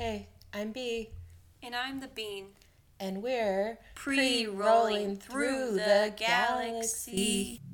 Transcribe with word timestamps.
Hey, 0.00 0.28
I'm 0.54 0.72
Bee, 0.72 1.10
And 1.62 1.74
I'm 1.76 2.00
the 2.00 2.08
Bean. 2.08 2.46
and 2.98 3.22
we're 3.22 3.78
Pre 3.94 4.46
rolling 4.46 5.18
through 5.18 5.72
the 5.72 6.14
galaxy. 6.16 7.60
Looking 7.66 7.69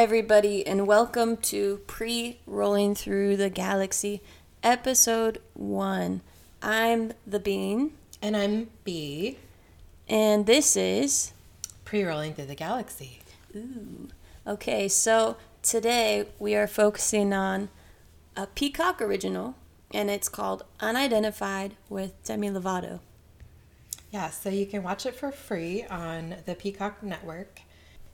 everybody, 0.00 0.66
and 0.66 0.86
welcome 0.86 1.36
to 1.36 1.76
Pre 1.86 2.38
Rolling 2.46 2.94
Through 2.94 3.36
the 3.36 3.50
Galaxy, 3.50 4.22
Episode 4.62 5.42
1. 5.52 6.22
I'm 6.62 7.12
the 7.26 7.38
Bean, 7.38 7.92
and 8.22 8.34
I'm 8.34 8.70
B, 8.82 9.36
and 10.08 10.46
this 10.46 10.74
is. 10.74 11.34
pre-rolling 11.84 12.32
through 12.32 12.46
the 12.46 12.54
galaxy. 12.54 13.18
Ooh. 13.54 14.08
Okay, 14.46 14.88
so 14.88 15.36
today 15.62 16.28
we 16.38 16.54
are 16.56 16.66
focusing 16.66 17.34
on 17.34 17.68
a 18.34 18.46
Peacock 18.46 19.02
original, 19.02 19.54
and 19.92 20.08
it's 20.08 20.30
called 20.30 20.64
Unidentified 20.80 21.76
with 21.90 22.14
Demi 22.24 22.48
Lovato. 22.48 23.00
Yeah, 24.10 24.30
so 24.30 24.48
you 24.48 24.64
can 24.64 24.82
watch 24.82 25.04
it 25.04 25.14
for 25.14 25.30
free 25.30 25.84
on 25.84 26.36
the 26.46 26.54
Peacock 26.54 27.02
Network. 27.02 27.60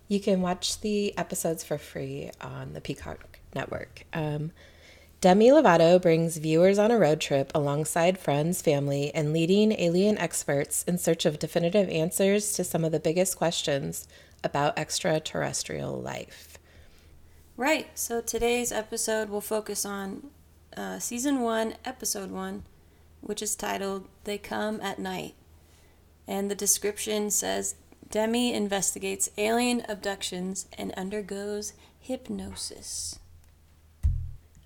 You 0.09 0.21
can 0.21 0.41
watch 0.41 0.81
the 0.81 1.17
episodes 1.19 1.65
for 1.65 1.79
free 1.79 2.31
on 2.41 2.73
the 2.73 2.81
Peacock 2.81 3.41
Network. 3.55 4.05
Um, 4.13 4.53
Demi 5.21 5.49
Lovato 5.49 6.01
brings 6.01 6.37
viewers 6.37 6.79
on 6.79 6.91
a 6.91 6.99
road 6.99 7.21
trip 7.21 7.51
alongside 7.55 8.19
friends, 8.19 8.63
family, 8.63 9.11
and 9.15 9.33
leading 9.33 9.73
alien 9.73 10.19
experts 10.19 10.85
in 10.85 10.99
search 10.99 11.25
of 11.25 11.39
definitive 11.39 11.89
answers 11.89 12.53
to 12.53 12.63
some 12.63 12.85
of 12.85 12.93
the 12.93 13.01
biggest 13.01 13.37
questions 13.37 14.07
about 14.45 14.79
extraterrestrial 14.79 16.01
life. 16.01 16.59
Right, 17.57 17.89
so 17.99 18.21
today's 18.21 18.71
episode 18.71 19.31
will 19.31 19.41
focus 19.41 19.87
on 19.87 20.29
uh, 20.77 20.99
season 20.99 21.41
one, 21.41 21.75
episode 21.85 22.31
one, 22.31 22.65
which 23.23 23.41
is 23.41 23.57
titled 23.57 24.07
They 24.25 24.37
Come 24.39 24.81
at 24.83 24.99
Night. 24.99 25.35
And 26.29 26.51
the 26.51 26.55
description 26.55 27.31
says 27.31 27.77
Demi 28.11 28.55
investigates 28.55 29.29
alien 29.37 29.83
abductions 29.89 30.67
and 30.79 30.93
undergoes 30.97 31.73
hypnosis. 32.01 33.19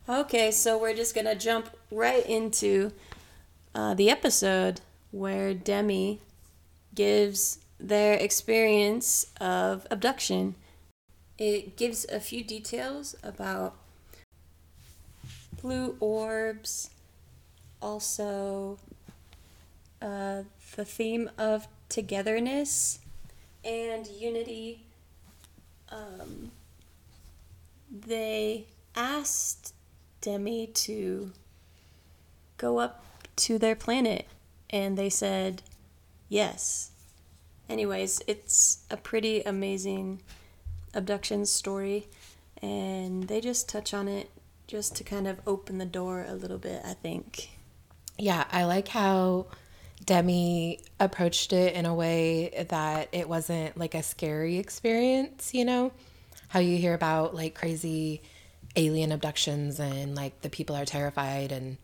Okay, 0.09 0.51
so 0.51 0.79
we're 0.79 0.95
just 0.95 1.15
gonna 1.15 1.35
jump 1.35 1.71
right 1.91 2.27
into 2.27 2.93
uh, 3.75 3.95
the 3.95 4.11
episode 4.11 4.81
where 5.11 5.55
Demi 5.55 6.21
gives 6.95 7.59
their 7.79 8.15
experience 8.15 9.27
of 9.41 9.87
abduction 9.91 10.55
it 11.41 11.79
gives 11.79 12.05
a 12.05 12.21
few 12.21 12.45
details 12.45 13.17
about 13.23 13.75
blue 15.63 15.97
orbs, 15.99 16.91
also 17.81 18.79
uh, 20.03 20.43
the 20.77 20.85
theme 20.85 21.31
of 21.39 21.67
togetherness 21.89 22.99
and 23.65 24.07
unity. 24.07 24.85
Um, 25.91 26.53
they 27.91 28.67
asked 28.95 29.75
Demi 30.21 30.69
to 30.69 31.33
go 32.57 32.79
up 32.79 33.05
to 33.37 33.59
their 33.59 33.75
planet, 33.77 34.27
and 34.69 34.97
they 34.97 35.09
said 35.11 35.63
yes. 36.29 36.91
Anyways, 37.69 38.21
it's 38.27 38.85
a 38.91 38.97
pretty 38.97 39.43
amazing 39.43 40.21
abduction 40.95 41.47
story 41.47 42.09
and 42.63 43.29
they 43.29 43.41
just 43.41 43.69
touch 43.69 43.95
on 43.95 44.09
it 44.09 44.31
just 44.67 44.95
to 44.97 45.05
kind 45.05 45.27
of 45.27 45.41
open 45.47 45.79
the 45.79 45.87
door 45.87 46.25
a 46.29 46.35
little 46.35 46.59
bit 46.59 46.83
i 46.85 46.93
think 46.95 47.51
Yeah, 48.19 48.45
I 48.51 48.65
like 48.65 48.89
how 48.89 49.47
Demi 50.05 50.81
approached 50.99 51.53
it 51.53 51.75
in 51.75 51.87
a 51.87 51.95
way 51.95 52.67
that 52.69 53.09
it 53.13 53.29
wasn't 53.29 53.77
like 53.77 53.95
a 53.95 54.03
scary 54.03 54.59
experience, 54.59 55.53
you 55.55 55.65
know? 55.65 55.93
How 56.49 56.61
you 56.61 56.79
hear 56.79 56.95
about 56.95 57.35
like 57.35 57.55
crazy 57.55 58.23
alien 58.77 59.13
abductions 59.13 59.79
and 59.79 60.15
like 60.15 60.41
the 60.43 60.49
people 60.51 60.75
are 60.77 60.85
terrified 60.85 61.53
and 61.53 61.77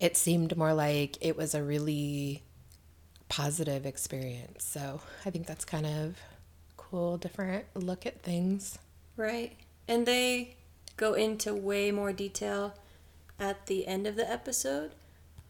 it 0.00 0.16
seemed 0.16 0.56
more 0.56 0.74
like 0.74 1.16
it 1.20 1.36
was 1.36 1.54
a 1.54 1.62
really 1.62 2.42
positive 3.28 3.86
experience. 3.86 4.64
So, 4.64 5.00
I 5.24 5.30
think 5.30 5.46
that's 5.46 5.64
kind 5.64 5.86
of 5.86 6.18
cool 6.76 7.16
different 7.16 7.64
look 7.74 8.06
at 8.06 8.22
things. 8.22 8.78
right 9.16 9.52
and 9.88 10.06
they 10.06 10.56
go 10.96 11.14
into 11.14 11.54
way 11.54 11.90
more 11.90 12.12
detail 12.12 12.74
at 13.38 13.66
the 13.66 13.86
end 13.86 14.06
of 14.06 14.16
the 14.16 14.30
episode 14.30 14.92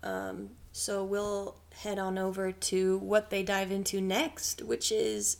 um, 0.02 0.50
so 0.76 1.04
we'll 1.04 1.54
head 1.76 1.98
on 2.00 2.18
over 2.18 2.50
to 2.50 2.98
what 2.98 3.30
they 3.30 3.42
dive 3.42 3.70
into 3.70 4.00
next 4.00 4.60
which 4.62 4.90
is 4.90 5.36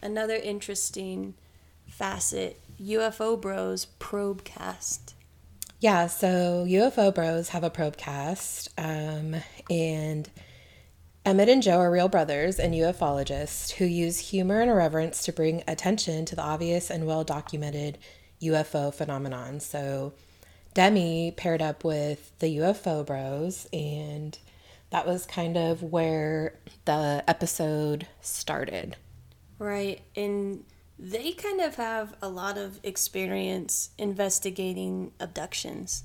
another 0.00 0.34
interesting 0.36 1.34
facet 1.86 2.58
ufo 2.80 3.40
bros 3.40 3.86
probecast 4.00 5.12
Yeah, 5.80 6.08
so 6.08 6.64
UFO 6.66 7.14
Bros 7.14 7.50
have 7.50 7.62
a 7.62 7.70
probecast, 7.70 8.68
um, 8.76 9.40
and 9.70 10.28
Emmett 11.24 11.48
and 11.48 11.62
Joe 11.62 11.78
are 11.78 11.90
real 11.90 12.08
brothers 12.08 12.58
and 12.58 12.74
ufologists 12.74 13.72
who 13.72 13.84
use 13.84 14.18
humor 14.18 14.60
and 14.60 14.70
irreverence 14.70 15.22
to 15.24 15.32
bring 15.32 15.62
attention 15.68 16.24
to 16.24 16.34
the 16.34 16.42
obvious 16.42 16.90
and 16.90 17.06
well 17.06 17.22
documented 17.22 17.98
UFO 18.42 18.92
phenomenon. 18.92 19.60
So 19.60 20.14
Demi 20.74 21.32
paired 21.36 21.60
up 21.62 21.84
with 21.84 22.36
the 22.38 22.58
UFO 22.58 23.04
Bros, 23.06 23.68
and 23.72 24.38
that 24.90 25.06
was 25.06 25.26
kind 25.26 25.56
of 25.56 25.82
where 25.82 26.58
the 26.84 27.22
episode 27.26 28.06
started. 28.20 28.96
Right. 29.58 30.02
And 30.16 30.64
they 30.98 31.32
kind 31.32 31.60
of 31.60 31.76
have 31.76 32.14
a 32.22 32.28
lot 32.28 32.58
of 32.58 32.80
experience 32.82 33.90
investigating 33.98 35.12
abductions. 35.20 36.04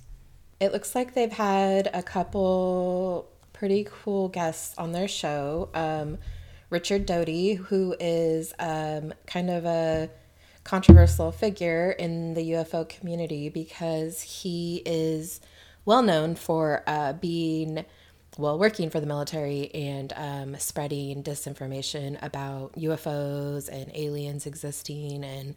It 0.60 0.72
looks 0.72 0.96
like 0.96 1.14
they've 1.14 1.32
had 1.32 1.90
a 1.94 2.04
couple 2.04 3.30
pretty 3.54 3.88
cool 3.90 4.30
guests 4.30 4.78
on 4.78 4.92
their 4.92 5.08
show. 5.08 5.70
Um, 5.74 6.18
Richard 6.70 7.06
Doty, 7.06 7.54
who 7.54 7.96
is 8.00 8.54
um, 8.60 9.14
kind 9.28 9.50
of 9.50 9.66
a 9.66 10.10
controversial 10.64 11.32
figure 11.32 11.92
in 11.92 12.34
the 12.34 12.52
UFO 12.52 12.88
community 12.88 13.50
because 13.50 14.22
he 14.22 14.82
is 14.86 15.42
well 15.86 16.02
known 16.02 16.36
for 16.36 16.84
uh, 16.88 17.14
being, 17.14 17.86
well, 18.38 18.58
working 18.58 18.90
for 18.90 19.00
the 19.00 19.06
military 19.06 19.74
and 19.74 20.14
um, 20.16 20.58
spreading 20.58 21.24
disinformation 21.24 22.18
about 22.22 22.74
UFOs 22.74 23.70
and 23.70 23.92
aliens 23.94 24.46
existing 24.46 25.24
and 25.24 25.56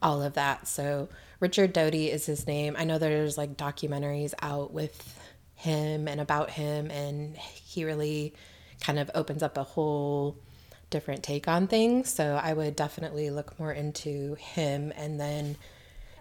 all 0.00 0.22
of 0.22 0.34
that. 0.34 0.66
So 0.66 1.08
Richard 1.40 1.72
Doty 1.72 2.10
is 2.10 2.26
his 2.26 2.46
name. 2.46 2.76
I 2.78 2.84
know 2.84 2.98
there's 2.98 3.36
like 3.36 3.56
documentaries 3.56 4.34
out 4.40 4.72
with 4.72 5.20
him 5.54 6.08
and 6.08 6.20
about 6.20 6.50
him, 6.50 6.90
and 6.90 7.36
he 7.36 7.84
really 7.84 8.34
kind 8.80 8.98
of 8.98 9.10
opens 9.14 9.42
up 9.42 9.56
a 9.56 9.62
whole 9.62 10.36
different 10.90 11.22
take 11.22 11.48
on 11.48 11.66
things. 11.66 12.10
So 12.10 12.38
I 12.40 12.52
would 12.52 12.76
definitely 12.76 13.30
look 13.30 13.58
more 13.58 13.72
into 13.72 14.34
him. 14.34 14.92
And 14.96 15.18
then 15.18 15.56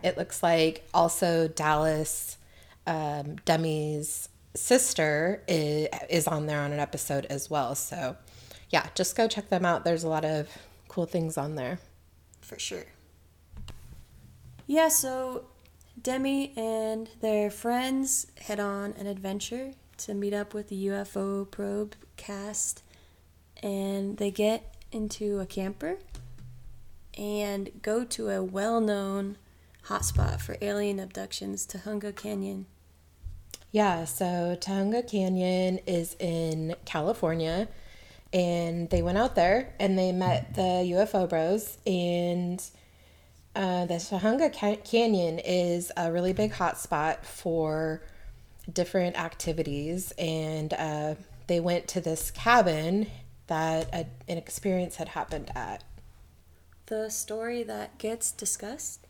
it 0.01 0.17
looks 0.17 0.41
like 0.41 0.87
also 0.93 1.47
Dallas, 1.47 2.37
um, 2.87 3.35
Demi's 3.45 4.29
sister, 4.55 5.43
is, 5.47 5.87
is 6.09 6.27
on 6.27 6.45
there 6.45 6.59
on 6.59 6.71
an 6.71 6.79
episode 6.79 7.25
as 7.29 7.49
well. 7.49 7.75
So 7.75 8.15
yeah, 8.69 8.87
just 8.95 9.15
go 9.15 9.27
check 9.27 9.49
them 9.49 9.65
out. 9.65 9.83
There's 9.83 10.03
a 10.03 10.09
lot 10.09 10.25
of 10.25 10.49
cool 10.87 11.05
things 11.05 11.37
on 11.37 11.55
there. 11.55 11.79
For 12.41 12.59
sure. 12.59 12.85
Yeah, 14.65 14.87
so 14.87 15.45
Demi 16.01 16.53
and 16.57 17.09
their 17.21 17.51
friends 17.51 18.27
head 18.41 18.59
on 18.59 18.93
an 18.93 19.07
adventure 19.07 19.73
to 19.97 20.13
meet 20.13 20.33
up 20.33 20.53
with 20.53 20.69
the 20.69 20.87
UFO 20.87 21.49
probe 21.49 21.95
cast 22.17 22.83
and 23.61 24.17
they 24.17 24.31
get 24.31 24.75
into 24.91 25.39
a 25.39 25.45
camper 25.45 25.97
and 27.17 27.69
go 27.81 28.03
to 28.03 28.29
a 28.29 28.43
well-known 28.43 29.37
hotspot 29.87 30.41
for 30.41 30.57
alien 30.61 30.99
abductions, 30.99 31.65
Tujunga 31.65 32.15
Canyon. 32.15 32.65
Yeah, 33.73 34.05
so 34.05 34.55
Tujunga 34.61 35.09
Canyon 35.09 35.79
is 35.87 36.15
in 36.19 36.75
California, 36.85 37.67
and 38.31 38.87
they 38.91 39.01
went 39.01 39.17
out 39.17 39.33
there 39.33 39.73
and 39.79 39.97
they 39.97 40.11
met 40.11 40.53
the 40.53 40.85
UFO 40.93 41.27
bros, 41.27 41.77
and 41.85 42.63
Uh, 43.55 43.85
the 43.85 43.95
Tujunga 43.95 44.51
Ca- 44.51 44.77
Canyon 44.83 45.37
is 45.39 45.91
a 45.95 46.11
really 46.11 46.33
big 46.33 46.53
hotspot 46.53 47.23
for 47.23 48.01
different 48.71 49.15
activities, 49.15 50.11
and 50.17 50.73
uh, 50.73 51.13
they 51.47 51.59
went 51.59 51.87
to 51.89 52.01
this 52.01 52.31
cabin 52.31 53.05
that 53.47 53.87
a, 53.93 54.07
an 54.27 54.37
experience 54.39 54.95
had 54.95 55.09
happened 55.09 55.51
at. 55.55 55.83
The 56.87 57.09
story 57.11 57.61
that 57.63 57.99
gets 57.99 58.31
discussed 58.31 59.05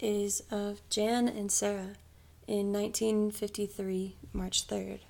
is 0.00 0.42
of 0.50 0.80
Jan 0.90 1.28
and 1.28 1.50
Sarah 1.52 1.94
in 2.46 2.72
1953, 2.72 4.16
March 4.32 4.66
3rd. 4.66 5.00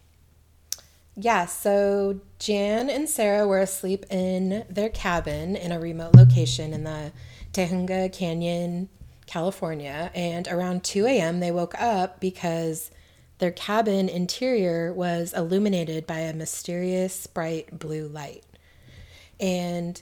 Yeah, 1.14 1.46
so 1.46 2.20
Jan 2.38 2.90
and 2.90 3.08
Sarah 3.08 3.46
were 3.46 3.60
asleep 3.60 4.04
in 4.10 4.64
their 4.68 4.90
cabin 4.90 5.56
in 5.56 5.72
a 5.72 5.80
remote 5.80 6.14
location 6.14 6.74
in 6.74 6.84
the 6.84 7.12
Tujunga 7.52 8.12
Canyon, 8.12 8.90
California, 9.26 10.10
and 10.14 10.46
around 10.48 10.84
2 10.84 11.06
a.m. 11.06 11.40
they 11.40 11.50
woke 11.50 11.74
up 11.80 12.20
because 12.20 12.90
their 13.38 13.50
cabin 13.50 14.08
interior 14.08 14.92
was 14.92 15.32
illuminated 15.32 16.06
by 16.06 16.18
a 16.18 16.34
mysterious 16.34 17.26
bright 17.26 17.78
blue 17.78 18.08
light. 18.08 18.44
And 19.40 20.00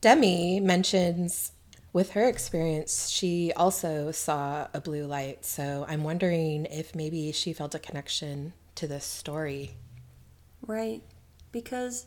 Demi 0.00 0.60
mentions 0.60 1.52
with 1.94 2.10
her 2.10 2.28
experience, 2.28 3.08
she 3.08 3.52
also 3.56 4.10
saw 4.10 4.66
a 4.74 4.80
blue 4.80 5.06
light. 5.06 5.44
So 5.44 5.86
I'm 5.88 6.02
wondering 6.02 6.66
if 6.66 6.94
maybe 6.94 7.30
she 7.32 7.54
felt 7.54 7.74
a 7.74 7.78
connection 7.78 8.52
to 8.74 8.88
this 8.88 9.04
story. 9.04 9.76
Right, 10.66 11.02
because 11.52 12.06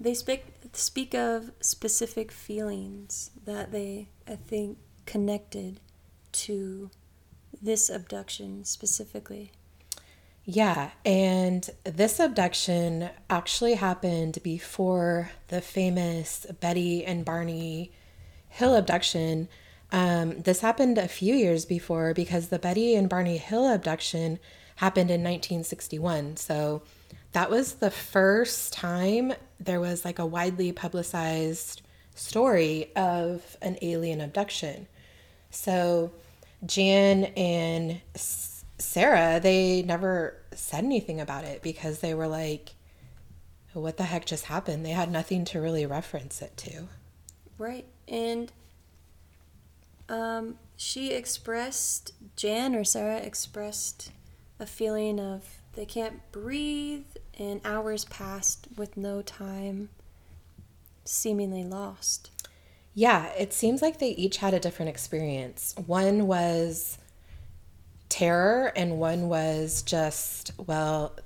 they 0.00 0.14
speak 0.14 0.46
speak 0.72 1.14
of 1.14 1.52
specific 1.60 2.32
feelings 2.32 3.30
that 3.44 3.70
they 3.70 4.08
I 4.26 4.36
think 4.36 4.78
connected 5.04 5.78
to 6.32 6.90
this 7.60 7.90
abduction 7.90 8.64
specifically. 8.64 9.52
Yeah, 10.44 10.90
and 11.04 11.68
this 11.84 12.18
abduction 12.18 13.10
actually 13.28 13.74
happened 13.74 14.38
before 14.42 15.30
the 15.48 15.60
famous 15.60 16.46
Betty 16.60 17.04
and 17.04 17.24
Barney 17.24 17.92
Hill 18.52 18.76
abduction. 18.76 19.48
Um, 19.92 20.42
this 20.42 20.60
happened 20.60 20.98
a 20.98 21.08
few 21.08 21.34
years 21.34 21.64
before 21.64 22.12
because 22.12 22.48
the 22.48 22.58
Betty 22.58 22.94
and 22.94 23.08
Barney 23.08 23.38
Hill 23.38 23.66
abduction 23.66 24.38
happened 24.76 25.10
in 25.10 25.22
1961. 25.22 26.36
So 26.36 26.82
that 27.32 27.50
was 27.50 27.74
the 27.74 27.90
first 27.90 28.74
time 28.74 29.32
there 29.58 29.80
was 29.80 30.04
like 30.04 30.18
a 30.18 30.26
widely 30.26 30.70
publicized 30.70 31.80
story 32.14 32.92
of 32.94 33.56
an 33.62 33.78
alien 33.80 34.20
abduction. 34.20 34.86
So 35.50 36.12
Jan 36.66 37.24
and 37.36 38.02
Sarah, 38.14 39.40
they 39.40 39.82
never 39.82 40.36
said 40.54 40.84
anything 40.84 41.22
about 41.22 41.44
it 41.44 41.62
because 41.62 42.00
they 42.00 42.12
were 42.12 42.28
like, 42.28 42.74
what 43.72 43.96
the 43.96 44.04
heck 44.04 44.26
just 44.26 44.44
happened? 44.44 44.84
They 44.84 44.90
had 44.90 45.10
nothing 45.10 45.46
to 45.46 45.60
really 45.60 45.86
reference 45.86 46.42
it 46.42 46.54
to. 46.58 46.88
Right, 47.56 47.86
and 48.08 48.52
um, 50.08 50.56
she 50.76 51.12
expressed 51.12 52.12
Jan 52.36 52.74
or 52.74 52.84
Sarah 52.84 53.18
expressed 53.18 54.10
a 54.58 54.66
feeling 54.66 55.18
of 55.18 55.58
they 55.74 55.86
can't 55.86 56.20
breathe 56.32 57.06
and 57.38 57.60
hours 57.64 58.04
passed 58.04 58.68
with 58.76 58.96
no 58.96 59.22
time 59.22 59.88
seemingly 61.04 61.64
lost. 61.64 62.30
Yeah, 62.94 63.28
it 63.38 63.52
seems 63.52 63.80
like 63.80 63.98
they 63.98 64.10
each 64.10 64.36
had 64.36 64.52
a 64.52 64.60
different 64.60 64.90
experience. 64.90 65.74
One 65.86 66.26
was 66.26 66.98
terror, 68.08 68.72
and 68.76 68.98
one 68.98 69.28
was 69.28 69.82
just, 69.82 70.52
well, 70.58 71.16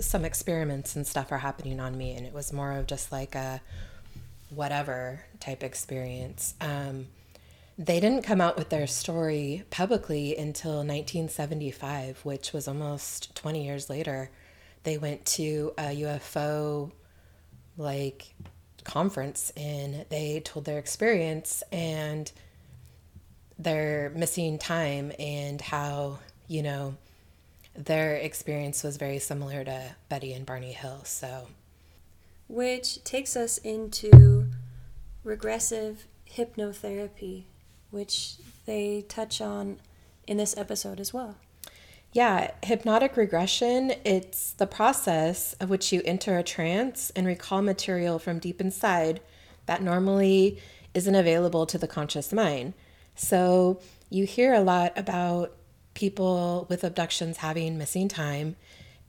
some 0.00 0.24
experiments 0.24 0.96
and 0.96 1.06
stuff 1.06 1.30
are 1.30 1.38
happening 1.38 1.78
on 1.78 1.96
me. 1.96 2.16
And 2.16 2.26
it 2.26 2.32
was 2.32 2.52
more 2.52 2.72
of 2.72 2.86
just 2.86 3.12
like 3.12 3.36
a 3.36 3.60
whatever 4.54 5.24
type 5.40 5.62
experience. 5.62 6.54
Um, 6.60 7.06
they 7.78 8.00
didn't 8.00 8.22
come 8.22 8.40
out 8.40 8.56
with 8.56 8.68
their 8.68 8.86
story 8.86 9.64
publicly 9.70 10.36
until 10.36 10.76
1975, 10.76 12.20
which 12.24 12.52
was 12.52 12.68
almost 12.68 13.34
20 13.34 13.64
years 13.64 13.88
later. 13.88 14.30
They 14.84 14.98
went 14.98 15.24
to 15.26 15.72
a 15.78 16.02
UFO 16.02 16.92
like 17.76 18.34
conference 18.84 19.52
and 19.56 20.04
they 20.10 20.40
told 20.40 20.64
their 20.64 20.78
experience 20.78 21.62
and 21.72 22.30
their 23.58 24.12
missing 24.14 24.58
time 24.58 25.12
and 25.18 25.60
how, 25.60 26.18
you 26.48 26.62
know, 26.62 26.96
their 27.74 28.16
experience 28.16 28.82
was 28.82 28.96
very 28.96 29.18
similar 29.18 29.64
to 29.64 29.94
Betty 30.08 30.32
and 30.34 30.44
Barney 30.44 30.72
Hill. 30.72 31.02
So, 31.04 31.46
which 32.48 33.02
takes 33.04 33.34
us 33.34 33.58
into 33.58 34.41
regressive 35.24 36.06
hypnotherapy, 36.30 37.44
which 37.90 38.34
they 38.66 39.04
touch 39.08 39.40
on 39.40 39.78
in 40.26 40.36
this 40.36 40.56
episode 40.56 41.00
as 41.00 41.12
well. 41.12 41.36
Yeah, 42.12 42.50
hypnotic 42.62 43.16
regression, 43.16 43.94
it's 44.04 44.52
the 44.52 44.66
process 44.66 45.54
of 45.54 45.70
which 45.70 45.92
you 45.92 46.02
enter 46.04 46.36
a 46.36 46.42
trance 46.42 47.10
and 47.16 47.26
recall 47.26 47.62
material 47.62 48.18
from 48.18 48.38
deep 48.38 48.60
inside 48.60 49.20
that 49.64 49.82
normally 49.82 50.58
isn't 50.92 51.14
available 51.14 51.64
to 51.66 51.78
the 51.78 51.88
conscious 51.88 52.32
mind. 52.32 52.74
So, 53.14 53.80
you 54.10 54.26
hear 54.26 54.52
a 54.52 54.60
lot 54.60 54.92
about 54.98 55.56
people 55.94 56.66
with 56.68 56.84
abductions 56.84 57.38
having 57.38 57.78
missing 57.78 58.08
time, 58.08 58.56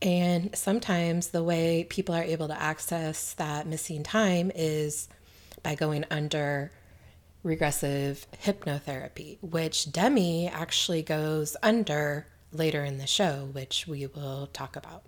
and 0.02 0.56
sometimes 0.56 1.30
the 1.30 1.44
way 1.44 1.86
people 1.90 2.16
are 2.16 2.24
able 2.24 2.48
to 2.48 2.62
access 2.62 3.34
that 3.34 3.68
missing 3.68 4.04
time 4.04 4.50
is 4.56 5.10
by 5.64 5.76
going 5.76 6.06
under 6.12 6.72
regressive 7.42 8.28
hypnotherapy, 8.44 9.38
which 9.42 9.92
Demi 9.92 10.48
actually 10.48 11.02
goes 11.02 11.58
under 11.64 12.28
later 12.52 12.84
in 12.84 12.98
the 13.00 13.08
show, 13.08 13.50
which 13.52 13.88
we 13.88 14.06
will 14.08 14.48
talk 14.48 14.76
about. 14.76 15.04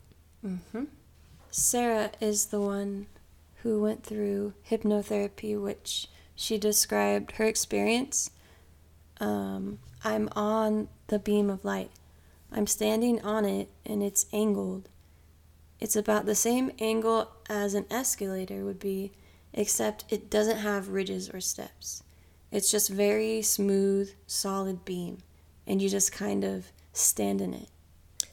Sarah 1.51 2.11
is 2.19 2.47
the 2.47 2.59
one 2.59 3.07
who 3.63 3.81
went 3.81 4.03
through 4.03 4.53
hypnotherapy, 4.69 5.59
which 5.61 6.07
she 6.35 6.57
described 6.57 7.33
her 7.33 7.45
experience. 7.45 8.29
Um, 9.19 9.79
I'm 10.03 10.29
on 10.35 10.89
the 11.07 11.19
beam 11.19 11.49
of 11.49 11.63
light. 11.63 11.91
I'm 12.51 12.67
standing 12.67 13.21
on 13.21 13.45
it 13.45 13.69
and 13.85 14.03
it's 14.03 14.25
angled. 14.33 14.89
It's 15.79 15.95
about 15.95 16.25
the 16.25 16.35
same 16.35 16.71
angle 16.79 17.31
as 17.49 17.73
an 17.73 17.85
escalator 17.89 18.63
would 18.65 18.79
be, 18.79 19.11
except 19.55 20.05
it 20.09 20.29
doesn't 20.29 20.57
have 20.57 20.89
ridges 20.89 21.29
or 21.29 21.41
steps. 21.41 22.03
It's 22.51 22.69
just 22.69 22.89
very 22.89 23.41
smooth, 23.41 24.11
solid 24.27 24.85
beam, 24.85 25.19
and 25.65 25.81
you 25.81 25.89
just 25.89 26.11
kind 26.11 26.43
of 26.43 26.71
stand 26.93 27.41
in 27.41 27.53
it. 27.53 27.69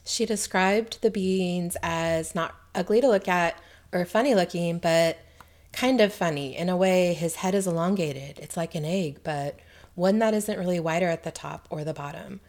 She 0.05 0.25
described 0.25 1.01
the 1.01 1.09
beings 1.09 1.77
as 1.81 2.35
not 2.35 2.53
ugly 2.75 3.01
to 3.01 3.07
look 3.07 3.27
at 3.27 3.57
or 3.91 4.05
funny 4.05 4.35
looking, 4.35 4.77
but 4.77 5.17
kind 5.71 6.01
of 6.01 6.13
funny. 6.13 6.55
In 6.55 6.69
a 6.69 6.77
way, 6.77 7.13
his 7.13 7.35
head 7.35 7.55
is 7.55 7.67
elongated. 7.67 8.37
It's 8.39 8.57
like 8.57 8.75
an 8.75 8.85
egg, 8.85 9.21
but 9.23 9.59
one 9.95 10.19
that 10.19 10.33
isn't 10.33 10.59
really 10.59 10.79
wider 10.79 11.07
at 11.07 11.23
the 11.23 11.31
top 11.31 11.67
or 11.69 11.83
the 11.83 11.93
bottom. 11.93 12.41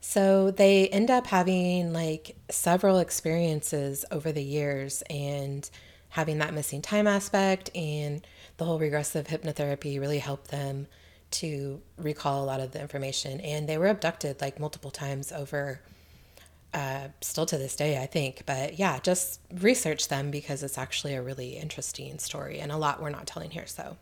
So 0.00 0.50
they 0.50 0.88
end 0.88 1.10
up 1.10 1.28
having 1.28 1.92
like 1.92 2.36
several 2.50 2.98
experiences 2.98 4.04
over 4.10 4.32
the 4.32 4.42
years 4.42 5.02
and 5.08 5.68
having 6.12 6.36
that 6.38 6.52
missing 6.52 6.82
time 6.82 7.06
aspect 7.06 7.70
and 7.74 8.26
the 8.58 8.66
whole 8.66 8.78
regressive 8.78 9.26
hypnotherapy 9.28 9.98
really 9.98 10.18
helped 10.18 10.50
them 10.50 10.86
to 11.30 11.80
recall 11.96 12.44
a 12.44 12.46
lot 12.46 12.60
of 12.60 12.72
the 12.72 12.80
information. 12.80 13.40
And 13.40 13.66
they 13.66 13.78
were 13.78 13.86
abducted 13.86 14.38
like 14.42 14.60
multiple 14.60 14.90
times 14.90 15.32
over 15.32 15.80
uh, 16.74 17.08
still 17.22 17.46
to 17.46 17.56
this 17.56 17.74
day, 17.74 17.98
I 17.98 18.04
think. 18.04 18.42
But 18.44 18.78
yeah, 18.78 18.98
just 18.98 19.40
research 19.54 20.08
them 20.08 20.30
because 20.30 20.62
it's 20.62 20.76
actually 20.76 21.14
a 21.14 21.22
really 21.22 21.56
interesting 21.56 22.18
story 22.18 22.60
and 22.60 22.70
a 22.70 22.76
lot 22.76 23.00
we're 23.00 23.08
not 23.08 23.26
telling 23.26 23.50
here. 23.50 23.66
So 23.66 23.96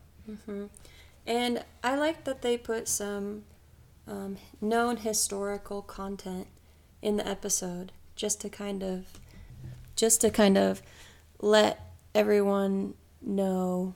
And 1.25 1.63
I 1.81 1.95
like 1.95 2.25
that 2.25 2.41
they 2.41 2.57
put 2.57 2.89
some 2.89 3.43
um, 4.05 4.35
known 4.59 4.97
historical 4.97 5.81
content 5.81 6.47
in 7.01 7.15
the 7.15 7.25
episode 7.25 7.93
just 8.17 8.41
to 8.41 8.49
kind 8.49 8.83
of 8.83 9.05
just 9.95 10.19
to 10.21 10.29
kind 10.29 10.57
of 10.57 10.81
let 11.39 11.90
everyone 12.13 12.93
know 13.21 13.93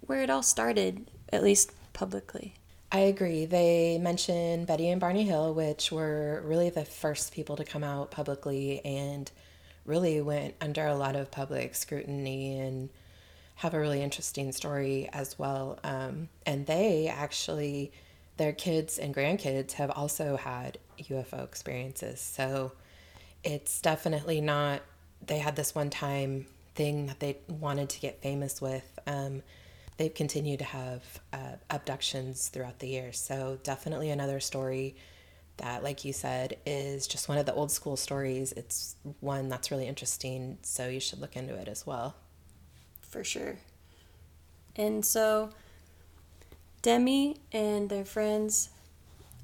where 0.00 0.22
it 0.22 0.30
all 0.30 0.42
started, 0.42 1.10
at 1.32 1.42
least 1.42 1.72
publicly. 1.92 2.54
I 2.92 3.00
agree. 3.00 3.44
They 3.46 3.98
mention 3.98 4.66
Betty 4.66 4.88
and 4.88 5.00
Barney 5.00 5.24
Hill, 5.24 5.54
which 5.54 5.90
were 5.90 6.42
really 6.44 6.70
the 6.70 6.84
first 6.84 7.32
people 7.32 7.56
to 7.56 7.64
come 7.64 7.82
out 7.82 8.10
publicly 8.10 8.84
and 8.84 9.30
really 9.84 10.20
went 10.20 10.54
under 10.60 10.86
a 10.86 10.94
lot 10.94 11.16
of 11.16 11.30
public 11.30 11.74
scrutiny 11.74 12.58
and 12.58 12.90
have 13.56 13.74
a 13.74 13.80
really 13.80 14.02
interesting 14.02 14.52
story 14.52 15.08
as 15.12 15.38
well. 15.38 15.78
Um, 15.82 16.28
and 16.46 16.66
they 16.66 17.08
actually 17.08 17.92
their 18.36 18.52
kids 18.52 18.98
and 18.98 19.14
grandkids 19.14 19.72
have 19.72 19.90
also 19.90 20.36
had 20.36 20.78
UFO 20.98 21.44
experiences. 21.44 22.20
So 22.20 22.72
it's 23.42 23.80
definitely 23.80 24.40
not, 24.40 24.82
they 25.24 25.38
had 25.38 25.56
this 25.56 25.74
one 25.74 25.90
time 25.90 26.46
thing 26.74 27.06
that 27.06 27.20
they 27.20 27.38
wanted 27.48 27.88
to 27.90 28.00
get 28.00 28.22
famous 28.22 28.60
with. 28.60 28.98
Um, 29.06 29.42
they've 29.96 30.12
continued 30.14 30.58
to 30.58 30.64
have 30.64 31.02
uh, 31.32 31.56
abductions 31.70 32.48
throughout 32.48 32.78
the 32.80 32.88
years. 32.88 33.18
So 33.18 33.58
definitely 33.62 34.10
another 34.10 34.40
story 34.40 34.96
that, 35.58 35.84
like 35.84 36.04
you 36.04 36.12
said, 36.12 36.56
is 36.66 37.06
just 37.06 37.28
one 37.28 37.38
of 37.38 37.46
the 37.46 37.54
old 37.54 37.70
school 37.70 37.96
stories. 37.96 38.52
It's 38.52 38.96
one 39.20 39.48
that's 39.48 39.70
really 39.70 39.86
interesting. 39.86 40.58
So 40.62 40.88
you 40.88 40.98
should 41.00 41.20
look 41.20 41.36
into 41.36 41.54
it 41.54 41.68
as 41.68 41.86
well. 41.86 42.16
for 43.00 43.22
sure. 43.22 43.58
And 44.74 45.04
so 45.04 45.50
Demi 46.82 47.36
and 47.52 47.88
their 47.88 48.04
friends 48.04 48.70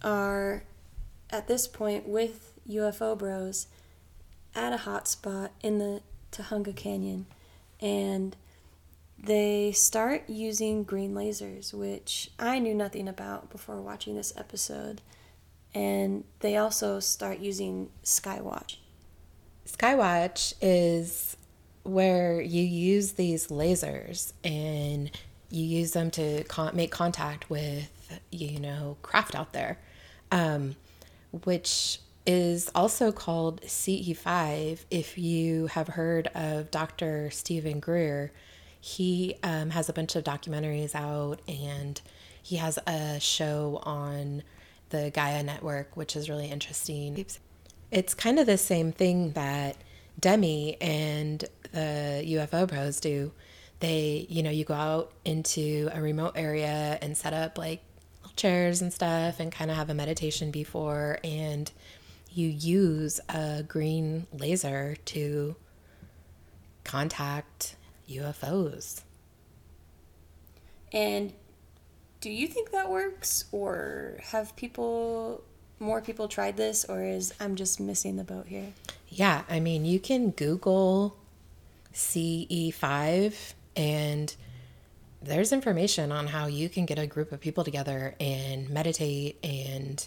are 0.02 0.64
at 1.30 1.46
this 1.46 1.68
point 1.68 2.08
with 2.08 2.58
UFO 2.68 3.16
Bros 3.16 3.68
at 4.56 4.72
a 4.72 4.78
hot 4.78 5.06
spot 5.06 5.52
in 5.62 5.78
the 5.78 6.02
Tujunga 6.32 6.75
Canyon 6.75 7.26
and 7.80 8.37
they 9.22 9.72
start 9.72 10.28
using 10.28 10.82
green 10.82 11.14
lasers, 11.14 11.75
which 11.75 12.30
I 12.38 12.58
knew 12.58 12.75
nothing 12.75 13.08
about 13.08 13.50
before 13.50 13.80
watching 13.80 14.16
this 14.16 14.32
episode. 14.37 15.02
And 15.75 16.25
they 16.40 16.56
also 16.56 17.00
start 17.00 17.38
using 17.38 17.90
Skywatch. 18.02 18.76
Skywatch 19.66 20.54
is 20.60 21.37
where 21.82 22.40
you 22.40 22.62
use 22.62 23.12
these 23.12 23.49
lasers 23.49 24.32
and 24.42 25.10
you 25.50 25.64
use 25.64 25.92
them 25.92 26.10
to 26.12 26.44
con- 26.44 26.75
make 26.75 26.90
contact 26.90 27.50
with, 27.50 28.18
you 28.30 28.58
know, 28.58 28.96
craft 29.02 29.34
out 29.34 29.52
there, 29.52 29.78
um, 30.32 30.76
which 31.44 32.00
is 32.26 32.70
also 32.74 33.12
called 33.12 33.62
CE5. 33.62 34.84
If 34.90 35.18
you 35.18 35.66
have 35.68 35.88
heard 35.88 36.28
of 36.28 36.70
Dr. 36.70 37.30
Steven 37.30 37.80
Greer, 37.80 38.32
he 38.80 39.36
um, 39.42 39.70
has 39.70 39.88
a 39.88 39.92
bunch 39.92 40.16
of 40.16 40.24
documentaries 40.24 40.94
out 40.94 41.40
and 41.46 42.00
he 42.42 42.56
has 42.56 42.78
a 42.86 43.20
show 43.20 43.80
on 43.82 44.42
the 44.90 45.10
Gaia 45.10 45.42
Network, 45.42 45.96
which 45.96 46.16
is 46.16 46.28
really 46.28 46.50
interesting. 46.50 47.24
It's 47.90 48.14
kind 48.14 48.38
of 48.38 48.46
the 48.46 48.58
same 48.58 48.92
thing 48.92 49.32
that 49.32 49.76
Demi 50.18 50.76
and 50.80 51.44
the 51.72 52.22
UFO 52.26 52.68
Bros 52.68 53.00
do. 53.00 53.32
They, 53.80 54.26
you 54.28 54.42
know, 54.42 54.50
you 54.50 54.64
go 54.64 54.74
out 54.74 55.12
into 55.24 55.88
a 55.92 56.02
remote 56.02 56.32
area 56.36 56.98
and 57.00 57.16
set 57.16 57.32
up 57.32 57.56
like 57.56 57.82
chairs 58.36 58.82
and 58.82 58.92
stuff 58.92 59.40
and 59.40 59.50
kind 59.50 59.70
of 59.70 59.76
have 59.76 59.90
a 59.90 59.94
meditation 59.94 60.50
before, 60.50 61.18
and 61.24 61.70
you 62.32 62.49
use 62.49 63.20
a 63.28 63.62
green 63.62 64.26
laser 64.32 64.96
to 65.06 65.56
contact 66.84 67.76
UFOs. 68.08 69.02
And 70.92 71.32
do 72.20 72.30
you 72.30 72.46
think 72.46 72.70
that 72.72 72.90
works, 72.90 73.44
or 73.52 74.18
have 74.22 74.54
people, 74.56 75.42
more 75.78 76.00
people 76.00 76.28
tried 76.28 76.56
this, 76.56 76.84
or 76.84 77.02
is 77.02 77.32
I'm 77.40 77.56
just 77.56 77.80
missing 77.80 78.16
the 78.16 78.25
boat 78.25 78.46
here? 78.46 78.72
Yeah, 79.08 79.42
I 79.49 79.60
mean, 79.60 79.84
you 79.84 79.99
can 79.99 80.30
Google 80.30 81.16
CE5 81.94 83.54
and 83.76 84.34
there's 85.22 85.52
information 85.52 86.12
on 86.12 86.28
how 86.28 86.46
you 86.46 86.68
can 86.68 86.87
get 86.87 86.99
a 86.99 87.06
group 87.06 87.32
of 87.32 87.40
people 87.40 87.64
together 87.64 88.14
and 88.20 88.70
meditate 88.70 89.38
and 89.44 90.06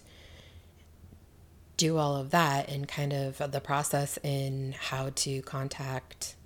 do 1.83 1.97
all 1.97 2.15
of 2.15 2.29
that 2.29 2.69
and 2.69 2.87
kind 2.87 3.11
of 3.11 3.51
the 3.51 3.59
process 3.59 4.17
in 4.23 4.73
how 4.79 5.11
to 5.15 5.41
contact 5.41 6.37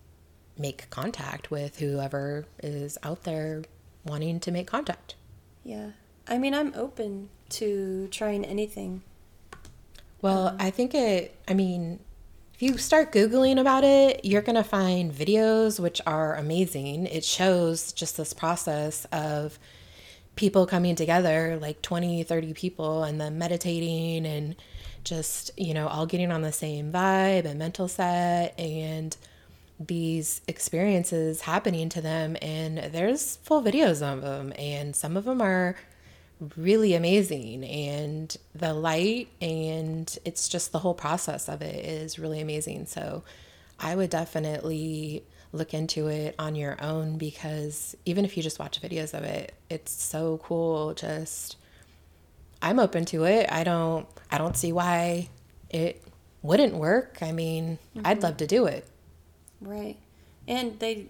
make 0.58 0.89
contact 0.89 1.51
with 1.51 1.77
whoever 1.77 2.48
is 2.63 2.98
out 3.03 3.24
there 3.24 3.62
wanting 4.03 4.39
to 4.39 4.50
make 4.50 4.65
contact. 4.65 5.13
Yeah. 5.63 5.91
I 6.27 6.39
mean, 6.39 6.56
I'm 6.56 6.74
open 6.75 7.29
to 7.50 8.08
trying 8.10 8.44
anything. 8.44 9.03
Well, 10.24 10.48
um, 10.48 10.58
I 10.60 10.72
think 10.72 10.96
it, 10.96 11.36
I 11.48 11.53
mean, 11.53 12.00
if 12.56 12.63
you 12.63 12.79
start 12.79 13.12
Googling 13.12 13.60
about 13.60 13.84
it, 13.84 14.25
you're 14.25 14.41
going 14.41 14.56
to 14.56 14.63
find 14.63 15.13
videos 15.13 15.79
which 15.79 16.01
are 16.08 16.34
amazing. 16.34 17.06
It 17.06 17.24
shows 17.24 17.94
just 17.94 18.17
this 18.17 18.34
process 18.34 19.06
of 19.12 19.60
people 20.36 20.65
coming 20.65 20.96
together, 20.96 21.60
like 21.62 21.84
20, 21.84 22.24
30 22.24 22.53
people, 22.53 23.03
and 23.03 23.22
then 23.22 23.38
meditating 23.38 24.25
and 24.25 24.56
just, 25.08 25.52
you 25.58 25.74
know, 25.74 25.88
all 25.88 26.06
getting 26.06 26.32
on 26.32 26.42
the 26.42 26.52
same 26.52 26.92
vibe 26.92 27.46
and 27.46 27.58
mental 27.58 27.88
set 27.88 28.58
and 28.60 29.16
these 29.80 30.42
experiences 30.48 31.42
happening 31.42 31.90
to 31.90 32.02
them. 32.02 32.36
And 32.42 32.78
there's 32.78 33.38
full 33.38 33.62
videos 33.62 34.02
of 34.02 34.22
them, 34.22 34.54
and 34.58 34.96
some 34.96 35.16
of 35.16 35.26
them 35.26 35.42
are 35.42 35.76
really 36.56 36.94
amazing 36.94 37.64
and 37.64 38.38
the 38.54 38.74
light 38.74 39.28
and 39.42 40.20
it's 40.24 40.48
just 40.48 40.72
the 40.72 40.80
whole 40.80 40.94
process 40.94 41.50
of 41.50 41.62
it 41.62 41.84
is 41.84 42.20
really 42.20 42.40
amazing 42.40 42.86
so 42.86 43.24
i 43.80 43.96
would 43.96 44.10
definitely 44.10 45.24
look 45.52 45.74
into 45.74 46.08
it 46.08 46.36
on 46.38 46.54
your 46.56 46.78
own 46.80 47.18
because 47.18 47.98
even 48.06 48.24
if 48.24 48.38
you 48.38 48.44
just 48.44 48.60
watch 48.60 48.80
videos 48.82 49.18
of 49.18 49.24
it 49.24 49.54
it's 49.70 49.92
so 49.92 50.40
cool 50.44 50.94
just 50.94 51.56
i'm 52.62 52.80
open 52.80 53.06
to 53.06 53.24
it 53.26 53.48
i 53.52 53.64
don't 53.64 54.08
i 54.32 54.38
don't 54.38 54.58
see 54.58 54.72
why 54.72 55.28
it 55.70 56.04
wouldn't 56.42 56.74
work 56.74 57.18
i 57.22 57.32
mean 57.32 57.78
i'd 58.06 58.22
love 58.24 58.38
to 58.38 58.48
do 58.48 58.66
it 58.66 58.88
Right. 59.62 59.98
And 60.48 60.80
they 60.80 61.08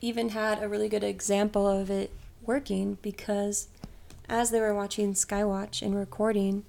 even 0.00 0.30
had 0.30 0.62
a 0.62 0.68
really 0.68 0.88
good 0.88 1.04
example 1.04 1.66
of 1.66 1.90
it 1.90 2.10
working 2.42 2.98
because 3.02 3.68
as 4.28 4.50
they 4.50 4.60
were 4.60 4.74
watching 4.74 5.14
Skywatch 5.14 5.82
and 5.82 5.94
recording, 5.94 6.64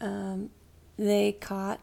um, 0.00 0.50
they 0.98 1.32
caught 1.32 1.80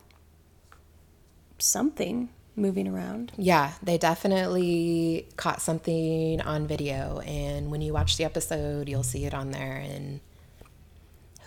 something 1.58 2.30
moving 2.56 2.88
around. 2.88 3.32
Yeah, 3.38 3.74
they 3.82 3.98
definitely 3.98 5.28
caught 5.38 5.62
something 5.62 6.42
on 6.42 6.68
video. 6.68 7.20
And 7.20 7.72
when 7.72 7.82
you 7.82 7.94
watch 7.94 8.18
the 8.18 8.26
episode, 8.26 8.90
you'll 8.90 9.04
see 9.04 9.26
it 9.26 9.34
on 9.34 9.52
there. 9.52 9.78
And 9.78 10.20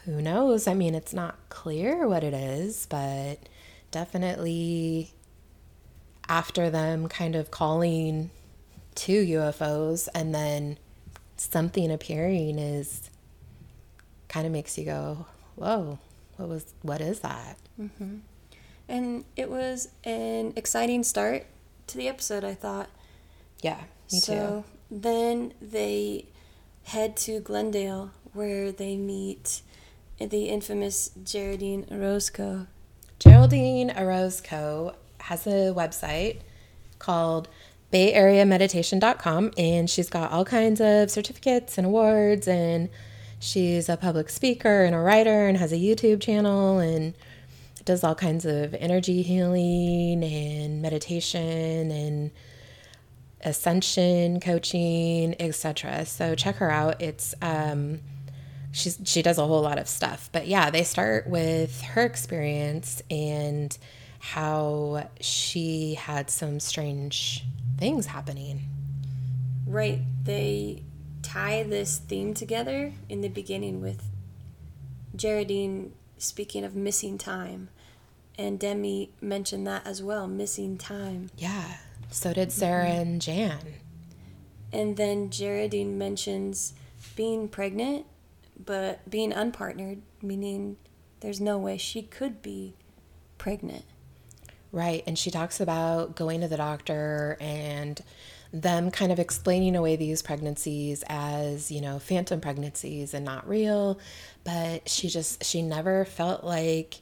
who 0.04 0.22
knows? 0.22 0.66
I 0.66 0.74
mean, 0.74 0.94
it's 0.94 1.12
not 1.12 1.36
clear 1.48 2.08
what 2.08 2.24
it 2.24 2.34
is, 2.34 2.86
but 2.86 3.36
definitely 3.90 5.12
after 6.28 6.70
them 6.70 7.08
kind 7.08 7.34
of 7.34 7.50
calling 7.50 8.30
to 8.94 9.12
UFOs 9.12 10.08
and 10.14 10.34
then 10.34 10.78
something 11.36 11.90
appearing 11.90 12.58
is 12.58 13.10
kind 14.28 14.46
of 14.46 14.52
makes 14.52 14.78
you 14.78 14.84
go, 14.84 15.26
whoa, 15.56 15.98
what 16.36 16.48
was, 16.48 16.72
what 16.82 17.00
is 17.00 17.20
that? 17.20 17.58
Mm-hmm. 17.80 18.18
And 18.88 19.24
it 19.36 19.50
was 19.50 19.88
an 20.04 20.52
exciting 20.56 21.02
start 21.02 21.46
to 21.88 21.96
the 21.96 22.08
episode, 22.08 22.44
I 22.44 22.54
thought. 22.54 22.88
Yeah, 23.62 23.80
me 24.12 24.20
so 24.20 24.64
then 24.90 25.52
they 25.60 26.26
head 26.84 27.16
to 27.18 27.40
Glendale 27.40 28.10
where 28.32 28.72
they 28.72 28.96
meet 28.96 29.62
the 30.20 30.48
infamous 30.48 31.10
Geraldine 31.24 31.86
Orozco. 31.90 32.66
Geraldine 33.18 33.90
Orozco 33.96 34.94
has 35.18 35.46
a 35.46 35.72
website 35.74 36.40
called 36.98 37.48
bayareameditation.com 37.92 39.52
and 39.58 39.90
she's 39.90 40.08
got 40.08 40.30
all 40.30 40.44
kinds 40.44 40.80
of 40.80 41.10
certificates 41.10 41.76
and 41.76 41.86
awards 41.86 42.46
and 42.46 42.88
she's 43.38 43.88
a 43.88 43.96
public 43.96 44.28
speaker 44.28 44.84
and 44.84 44.94
a 44.94 44.98
writer 44.98 45.48
and 45.48 45.58
has 45.58 45.72
a 45.72 45.76
YouTube 45.76 46.20
channel 46.20 46.78
and 46.78 47.14
does 47.84 48.04
all 48.04 48.14
kinds 48.14 48.44
of 48.44 48.74
energy 48.74 49.22
healing 49.22 50.22
and 50.22 50.82
meditation 50.82 51.90
and 51.90 52.30
ascension 53.42 54.38
coaching 54.38 55.34
etc 55.40 56.04
so 56.04 56.34
check 56.34 56.56
her 56.56 56.70
out 56.70 57.00
it's 57.00 57.34
um 57.40 57.98
she's 58.72 58.98
she 59.04 59.22
does 59.22 59.38
a 59.38 59.46
whole 59.46 59.62
lot 59.62 59.78
of 59.78 59.88
stuff. 59.88 60.28
But 60.32 60.46
yeah 60.46 60.70
they 60.70 60.82
start 60.82 61.26
with 61.26 61.80
her 61.82 62.04
experience 62.04 63.02
and 63.10 63.76
how 64.20 65.08
she 65.20 65.94
had 65.94 66.30
some 66.30 66.60
strange 66.60 67.44
things 67.78 68.06
happening. 68.06 68.62
Right, 69.66 70.00
they 70.24 70.82
tie 71.22 71.62
this 71.62 71.98
theme 71.98 72.34
together 72.34 72.92
in 73.08 73.20
the 73.20 73.28
beginning 73.28 73.80
with 73.80 74.02
Geraldine 75.14 75.92
speaking 76.18 76.64
of 76.64 76.74
missing 76.74 77.18
time. 77.18 77.70
And 78.38 78.58
Demi 78.58 79.10
mentioned 79.20 79.66
that 79.66 79.86
as 79.86 80.02
well, 80.02 80.26
missing 80.26 80.78
time. 80.78 81.30
yeah. 81.36 81.76
So 82.10 82.32
did 82.32 82.50
sarah 82.50 82.86
mm-hmm. 82.86 83.00
and 83.00 83.22
jan. 83.22 83.58
And 84.72 84.96
then 84.96 85.30
Geraldine 85.30 85.96
mentions 85.96 86.74
being 87.16 87.48
pregnant, 87.48 88.06
but 88.64 89.08
being 89.08 89.32
unpartnered, 89.32 90.00
meaning 90.22 90.76
there's 91.20 91.40
no 91.40 91.58
way 91.58 91.76
she 91.76 92.02
could 92.02 92.42
be 92.42 92.74
pregnant. 93.38 93.84
Right. 94.72 95.02
And 95.06 95.18
she 95.18 95.30
talks 95.30 95.60
about 95.60 96.14
going 96.14 96.40
to 96.42 96.48
the 96.48 96.56
doctor 96.56 97.36
and 97.40 98.00
them 98.52 98.90
kind 98.90 99.10
of 99.10 99.18
explaining 99.18 99.74
away 99.74 99.96
these 99.96 100.22
pregnancies 100.22 101.02
as, 101.08 101.72
you 101.72 101.80
know, 101.80 101.98
phantom 101.98 102.40
pregnancies 102.40 103.14
and 103.14 103.24
not 103.24 103.48
real. 103.48 103.98
But 104.44 104.88
she 104.88 105.08
just, 105.08 105.44
she 105.44 105.62
never 105.62 106.04
felt 106.04 106.44
like 106.44 107.00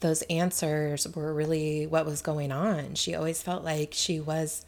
those 0.00 0.22
answers 0.22 1.08
were 1.14 1.32
really 1.32 1.86
what 1.86 2.04
was 2.04 2.20
going 2.20 2.52
on. 2.52 2.94
She 2.94 3.14
always 3.14 3.42
felt 3.42 3.64
like 3.64 3.90
she 3.92 4.20
was 4.20 4.65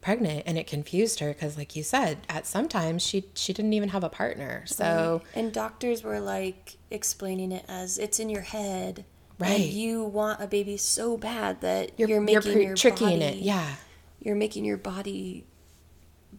pregnant 0.00 0.44
and 0.46 0.56
it 0.56 0.66
confused 0.66 1.18
her 1.20 1.32
because 1.32 1.56
like 1.58 1.74
you 1.74 1.82
said 1.82 2.18
at 2.28 2.46
sometimes 2.46 3.02
she 3.02 3.24
she 3.34 3.52
didn't 3.52 3.72
even 3.72 3.88
have 3.88 4.04
a 4.04 4.08
partner 4.08 4.62
so 4.66 5.22
And 5.34 5.52
doctors 5.52 6.04
were 6.04 6.20
like 6.20 6.76
explaining 6.90 7.50
it 7.52 7.64
as 7.68 7.98
it's 7.98 8.20
in 8.20 8.30
your 8.30 8.42
head. 8.42 9.04
Right. 9.40 9.50
And 9.60 9.64
you 9.64 10.02
want 10.04 10.40
a 10.42 10.46
baby 10.48 10.76
so 10.76 11.16
bad 11.16 11.60
that 11.60 11.92
you're, 11.96 12.08
you're, 12.08 12.16
you're, 12.18 12.20
making 12.24 12.52
pre- 12.52 12.64
your 12.66 12.74
tricking 12.76 13.18
body, 13.20 13.22
it 13.24 13.36
yeah 13.38 13.74
You're 14.20 14.36
making 14.36 14.64
your 14.64 14.76
body 14.78 15.44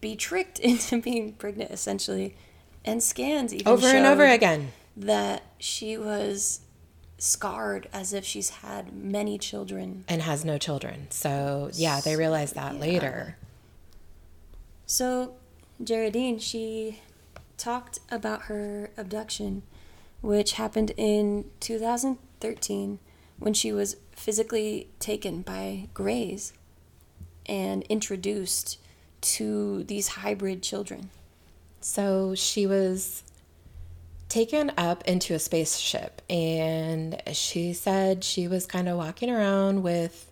be 0.00 0.16
tricked 0.16 0.58
into 0.70 1.00
being 1.00 1.32
pregnant 1.34 1.70
essentially. 1.70 2.34
And 2.84 3.02
scans 3.02 3.52
even 3.52 3.68
over 3.68 3.86
and 3.86 4.06
over 4.06 4.24
again 4.26 4.72
that 4.96 5.42
she 5.58 5.98
was 5.98 6.60
scarred 7.18 7.86
as 7.92 8.14
if 8.14 8.24
she's 8.24 8.48
had 8.48 8.94
many 8.94 9.36
children. 9.36 10.04
and 10.08 10.22
has 10.22 10.42
no 10.44 10.56
children 10.56 11.06
so 11.10 11.68
yeah 11.74 12.00
they 12.00 12.16
realized 12.16 12.54
that 12.54 12.72
Yeah. 12.74 12.80
later 12.80 13.36
So, 14.90 15.34
Geraldine, 15.80 16.40
she 16.40 16.98
talked 17.56 18.00
about 18.10 18.46
her 18.46 18.90
abduction, 18.96 19.62
which 20.20 20.54
happened 20.54 20.90
in 20.96 21.44
2013 21.60 22.98
when 23.38 23.54
she 23.54 23.70
was 23.70 23.98
physically 24.16 24.88
taken 24.98 25.42
by 25.42 25.86
Greys 25.94 26.54
and 27.46 27.84
introduced 27.84 28.80
to 29.20 29.84
these 29.84 30.08
hybrid 30.08 30.60
children. 30.60 31.10
So 31.80 32.34
she 32.34 32.66
was 32.66 33.22
taken 34.28 34.72
up 34.76 35.04
into 35.04 35.34
a 35.34 35.38
spaceship, 35.38 36.20
and 36.28 37.22
she 37.30 37.74
said 37.74 38.24
she 38.24 38.48
was 38.48 38.66
kind 38.66 38.88
of 38.88 38.96
walking 38.96 39.30
around 39.30 39.84
with 39.84 40.29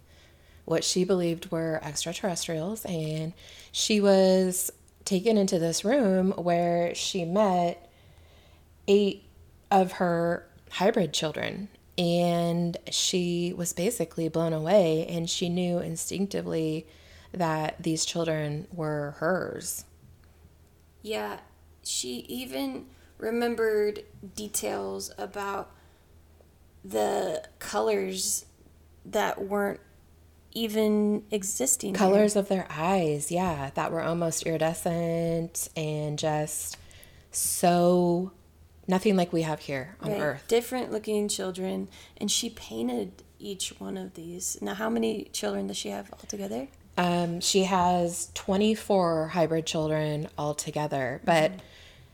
what 0.69 0.85
she 0.85 1.03
believed 1.03 1.51
were 1.51 1.81
extraterrestrials, 1.83 2.85
and 2.85 3.33
she 3.73 4.01
was 4.03 4.71
taken 5.07 5.39
into 5.39 5.59
this 5.59 5.83
room 5.83 6.33
where 6.33 6.95
she 6.95 7.25
met 7.25 7.91
eight 8.87 9.25
of 9.71 9.93
her 9.93 10.47
hybrid 10.73 11.15
children. 11.15 11.69
And 11.97 12.77
she 12.91 13.53
was 13.57 13.73
basically 13.73 14.29
blown 14.29 14.53
away, 14.53 15.07
and 15.09 15.29
she 15.29 15.49
knew 15.49 15.79
instinctively 15.79 16.87
that 17.33 17.83
these 17.83 18.05
children 18.05 18.69
were 18.71 19.17
hers. 19.19 19.85
Yeah, 21.03 21.41
she 21.83 22.27
even 22.29 22.87
remembered 23.17 24.05
details 24.37 25.11
about 25.19 25.71
the 26.85 27.43
colors 27.59 28.45
that 29.05 29.49
weren't 29.49 29.81
even 30.63 31.23
existing. 31.31 31.93
there. 31.93 31.99
colors 31.99 32.35
of 32.37 32.49
their 32.49 32.67
eyes 32.71 33.31
yeah 33.31 33.71
that 33.75 33.93
were 33.93 34.03
almost 34.03 34.45
iridescent 34.45 35.69
and 35.77 36.19
just 36.19 36.77
so 37.31 38.33
nothing 38.87 39.17
like 39.17 39.33
we 39.33 39.43
have 39.43 39.61
here 39.61 39.97
on 40.01 40.11
Right, 40.13 40.21
earth 40.21 40.45
Different 40.49 40.91
looking 40.93 41.29
children, 41.29 41.89
and 42.17 42.31
she 42.31 42.51
painted 42.51 43.23
each 43.39 43.69
one 43.79 43.97
of 43.97 44.15
these. 44.15 44.59
Now, 44.61 44.75
how 44.75 44.91
many 44.91 45.25
children 45.33 45.67
does 45.69 45.77
she 45.77 45.91
have 45.91 46.13
altogether? 46.13 46.69
um, 46.97 47.41
she 47.41 47.63
has 47.65 48.31
24 48.35 49.29
hybrid 49.29 49.65
children 49.67 50.27
altogether 50.37 51.21
but 51.25 51.53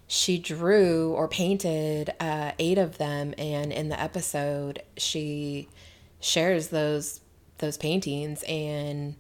she 0.07 0.37
drew 0.39 1.13
or 1.15 1.27
painted 1.27 2.13
uh, 2.21 2.51
eight 2.59 2.77
of 2.77 2.99
them 2.99 3.33
and 3.39 3.73
in 3.73 3.89
the 3.89 3.99
episode 3.99 4.83
she 4.99 5.69
shares 6.21 6.69
those 6.69 7.21
those 7.59 7.77
paintings 7.77 8.43
and 8.45 9.15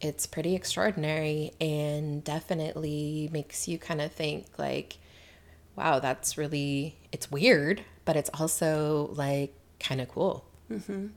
it's 0.00 0.26
pretty 0.26 0.54
extraordinary 0.54 1.52
and 1.60 2.24
definitely 2.24 3.28
makes 3.32 3.68
you 3.68 3.78
kind 3.78 4.00
of 4.00 4.10
think 4.12 4.46
like 4.58 4.98
wow 5.76 5.98
that's 5.98 6.36
really 6.36 6.96
it's 7.12 7.30
weird 7.30 7.82
but 8.04 8.16
it's 8.16 8.30
also 8.34 9.10
like 9.14 9.54
kind 9.78 10.00
of 10.00 10.08
cool 10.08 10.44
mm-hmm. 10.70 11.08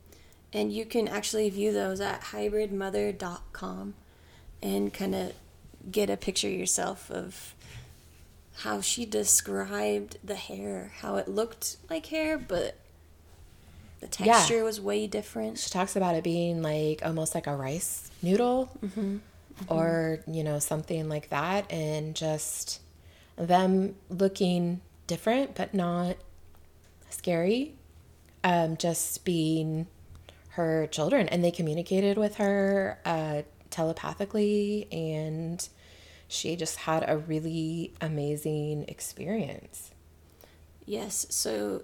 And 0.53 0.71
you 0.71 0.85
can 0.85 1.07
actually 1.07 1.49
view 1.49 1.73
those 1.73 1.99
at 1.99 2.21
hybridmother.com 2.21 3.95
and 4.61 4.93
kind 4.93 5.15
of 5.15 5.33
get 5.91 6.11
a 6.11 6.15
picture 6.15 6.49
yourself 6.49 7.09
of 7.09 7.55
how 8.57 8.79
she 8.79 9.05
described 9.05 10.17
the 10.23 10.35
hair, 10.35 10.91
how 10.99 11.15
it 11.15 11.27
looked 11.27 11.77
like 11.89 12.05
hair, 12.05 12.37
but 12.37 12.77
the 14.09 14.23
Yeah. 14.25 14.33
texture 14.33 14.63
was 14.63 14.79
way 14.81 15.07
different. 15.07 15.57
she 15.57 15.69
talks 15.69 15.95
about 15.95 16.15
it 16.15 16.23
being 16.23 16.61
like 16.61 17.01
almost 17.05 17.33
like 17.35 17.47
a 17.47 17.55
rice 17.55 18.09
noodle 18.21 18.69
or 19.67 20.19
you 20.27 20.43
know 20.43 20.59
something 20.59 21.07
like 21.09 21.29
that 21.29 21.71
and 21.71 22.15
just 22.15 22.81
them 23.37 23.95
looking 24.09 24.81
different 25.07 25.55
but 25.55 25.73
not 25.73 26.17
scary 27.09 27.73
um, 28.43 28.75
just 28.77 29.23
being 29.23 29.87
her 30.49 30.85
children. 30.87 31.29
And 31.29 31.43
they 31.43 31.49
communicated 31.51 32.17
with 32.17 32.35
her 32.35 32.99
uh, 33.05 33.43
telepathically 33.69 34.87
and 34.91 35.67
she 36.27 36.55
just 36.57 36.77
had 36.79 37.05
a 37.07 37.17
really 37.17 37.93
amazing 38.01 38.85
experience. 38.89 39.91
Yes, 40.85 41.25
so 41.29 41.83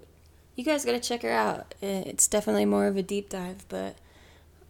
you 0.56 0.64
guys 0.64 0.84
got 0.84 0.92
to 0.92 1.00
check 1.00 1.22
her 1.22 1.30
out. 1.30 1.74
It's 1.80 2.28
definitely 2.28 2.64
more 2.64 2.86
of 2.86 2.96
a 2.96 3.02
deep 3.02 3.28
dive, 3.30 3.64
but 3.68 3.96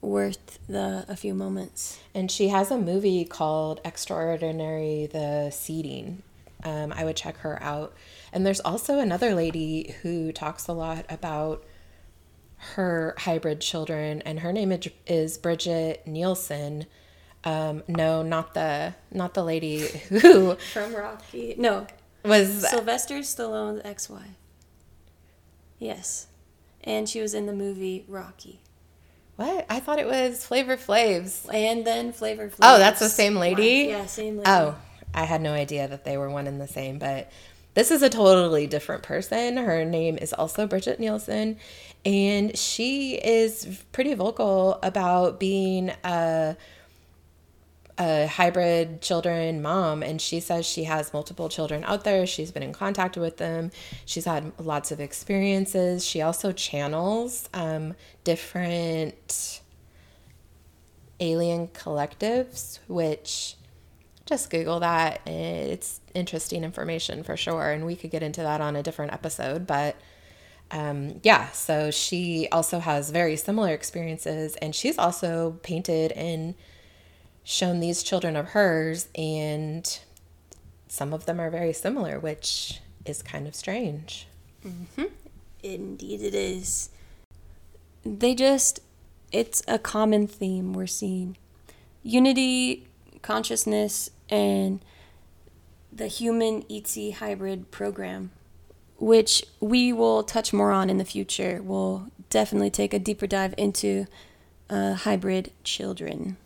worth 0.00 0.58
the 0.68 1.04
a 1.08 1.16
few 1.16 1.34
moments. 1.34 1.98
And 2.14 2.30
she 2.30 2.48
has 2.48 2.70
a 2.70 2.78
movie 2.78 3.24
called 3.24 3.80
Extraordinary 3.84 5.06
the 5.06 5.50
Seeding. 5.50 6.22
Um, 6.64 6.92
I 6.94 7.04
would 7.04 7.16
check 7.16 7.38
her 7.38 7.62
out. 7.62 7.94
And 8.32 8.46
there's 8.46 8.60
also 8.60 8.98
another 8.98 9.34
lady 9.34 9.94
who 10.02 10.32
talks 10.32 10.68
a 10.68 10.72
lot 10.72 11.04
about 11.08 11.64
her 12.74 13.14
hybrid 13.18 13.60
children, 13.60 14.22
and 14.22 14.40
her 14.40 14.52
name 14.52 14.70
is, 14.70 14.88
is 15.06 15.38
Bridget 15.38 16.06
Nielsen. 16.06 16.86
Um, 17.42 17.82
no, 17.88 18.22
not 18.22 18.52
the 18.52 18.94
not 19.10 19.32
the 19.32 19.42
lady 19.42 19.88
who 20.08 20.54
From 20.56 20.94
Rocky. 20.94 21.54
No, 21.56 21.86
was 22.22 22.68
Sylvester 22.68 23.20
Stallone's 23.20 23.80
ex-wife. 23.82 24.36
Yes. 25.80 26.28
And 26.84 27.08
she 27.08 27.20
was 27.20 27.34
in 27.34 27.46
the 27.46 27.52
movie 27.52 28.04
Rocky. 28.06 28.60
what? 29.36 29.66
I 29.68 29.80
thought 29.80 29.98
it 29.98 30.06
was 30.06 30.46
Flavor 30.46 30.76
Flav's. 30.76 31.46
And 31.52 31.84
then 31.84 32.12
Flavor 32.12 32.48
Flav. 32.48 32.58
Oh, 32.62 32.78
that's 32.78 33.00
the 33.00 33.08
same 33.08 33.34
lady? 33.36 33.88
Yeah, 33.88 34.06
same 34.06 34.36
lady. 34.36 34.48
Oh, 34.48 34.76
I 35.12 35.24
had 35.24 35.40
no 35.40 35.52
idea 35.52 35.88
that 35.88 36.04
they 36.04 36.16
were 36.16 36.30
one 36.30 36.46
and 36.46 36.60
the 36.60 36.68
same, 36.68 36.98
but 36.98 37.30
this 37.74 37.90
is 37.90 38.02
a 38.02 38.08
totally 38.10 38.66
different 38.66 39.02
person. 39.02 39.56
Her 39.56 39.84
name 39.84 40.18
is 40.18 40.32
also 40.32 40.66
Bridget 40.66 41.00
Nielsen, 41.00 41.56
and 42.04 42.56
she 42.56 43.14
is 43.14 43.82
pretty 43.92 44.14
vocal 44.14 44.78
about 44.82 45.40
being 45.40 45.90
a 46.04 46.56
a 48.00 48.26
hybrid 48.26 49.02
children 49.02 49.60
mom 49.60 50.02
and 50.02 50.22
she 50.22 50.40
says 50.40 50.64
she 50.64 50.84
has 50.84 51.12
multiple 51.12 51.50
children 51.50 51.84
out 51.84 52.02
there. 52.02 52.26
She's 52.26 52.50
been 52.50 52.62
in 52.62 52.72
contact 52.72 53.18
with 53.18 53.36
them. 53.36 53.70
She's 54.06 54.24
had 54.24 54.52
lots 54.58 54.90
of 54.90 55.00
experiences. 55.00 56.04
She 56.04 56.22
also 56.22 56.50
channels 56.50 57.48
um, 57.52 57.94
different 58.24 59.60
alien 61.20 61.68
collectives 61.68 62.78
which 62.88 63.56
just 64.24 64.48
google 64.48 64.80
that. 64.80 65.20
It's 65.28 66.00
interesting 66.14 66.64
information 66.64 67.22
for 67.22 67.36
sure 67.36 67.70
and 67.70 67.84
we 67.84 67.96
could 67.96 68.10
get 68.10 68.22
into 68.22 68.40
that 68.40 68.62
on 68.62 68.76
a 68.76 68.82
different 68.82 69.12
episode 69.12 69.66
but 69.66 69.96
um, 70.70 71.20
yeah 71.22 71.50
so 71.50 71.90
she 71.90 72.48
also 72.50 72.78
has 72.78 73.10
very 73.10 73.36
similar 73.36 73.74
experiences 73.74 74.56
and 74.56 74.74
she's 74.74 74.96
also 74.96 75.58
painted 75.62 76.12
and 76.12 76.54
shown 77.44 77.81
these 77.81 78.03
children 78.03 78.37
of 78.37 78.48
hers 78.48 79.09
and 79.14 80.00
some 80.88 81.12
of 81.12 81.26
them 81.26 81.40
are 81.40 81.50
very 81.50 81.72
similar 81.72 82.18
which 82.18 82.81
is 83.05 83.22
kind 83.22 83.46
of 83.46 83.55
strange 83.55 84.26
Indeed 85.62 86.22
it 86.22 86.35
is. 86.35 86.90
They 88.05 88.35
just 88.35 88.81
it's 89.33 89.62
a 89.68 89.79
common 89.79 90.26
theme 90.26 90.72
we're 90.72 90.87
seeing. 90.87 91.37
Unity, 92.03 92.87
consciousness, 93.22 94.11
and 94.29 94.85
the 95.92 96.07
human 96.07 96.62
ETC 96.62 97.14
hybrid 97.14 97.70
program 97.70 98.31
which 98.98 99.42
we 99.61 99.94
will 99.94 100.22
touch 100.22 100.53
more 100.53 100.72
on 100.72 100.90
in 100.90 100.98
the 100.98 101.05
future. 101.07 101.61
We'll 101.62 102.09
definitely 102.29 102.68
take 102.68 102.92
a 102.92 102.98
deeper 102.98 103.26
dive 103.26 103.55
into 103.57 104.07
uh, 104.68 104.92
hybrid 104.92 105.53
children. 105.64 106.37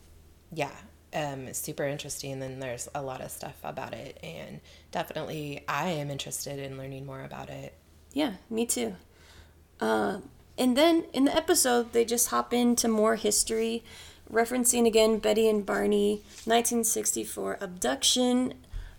Yeah, 0.55 0.71
um, 1.13 1.53
super 1.53 1.85
interesting. 1.85 2.43
And 2.43 2.63
there's 2.63 2.89
a 2.95 3.03
lot 3.03 3.21
of 3.21 3.31
stuff 3.31 3.57
about 3.63 3.93
it, 3.93 4.19
and 4.23 4.61
definitely 4.91 5.65
I 5.69 5.89
am 5.89 6.11
interested 6.11 6.59
in 6.59 6.79
learning 6.79 7.07
more 7.07 7.23
about 7.23 7.51
it. 7.51 7.75
Yeah, 8.13 8.35
me 8.49 8.67
too. 8.67 8.95
Uh, 9.81 10.19
and 10.57 10.77
then 10.77 11.05
in 11.13 11.25
the 11.25 11.35
episode, 11.35 11.93
they 11.93 12.05
just 12.05 12.29
hop 12.29 12.53
into 12.53 12.87
more 12.87 13.17
history, 13.17 13.85
referencing 14.33 14.87
again 14.87 15.19
Betty 15.19 15.49
and 15.49 15.67
Barney, 15.67 16.23
1964 16.45 17.59
abduction, 17.61 18.55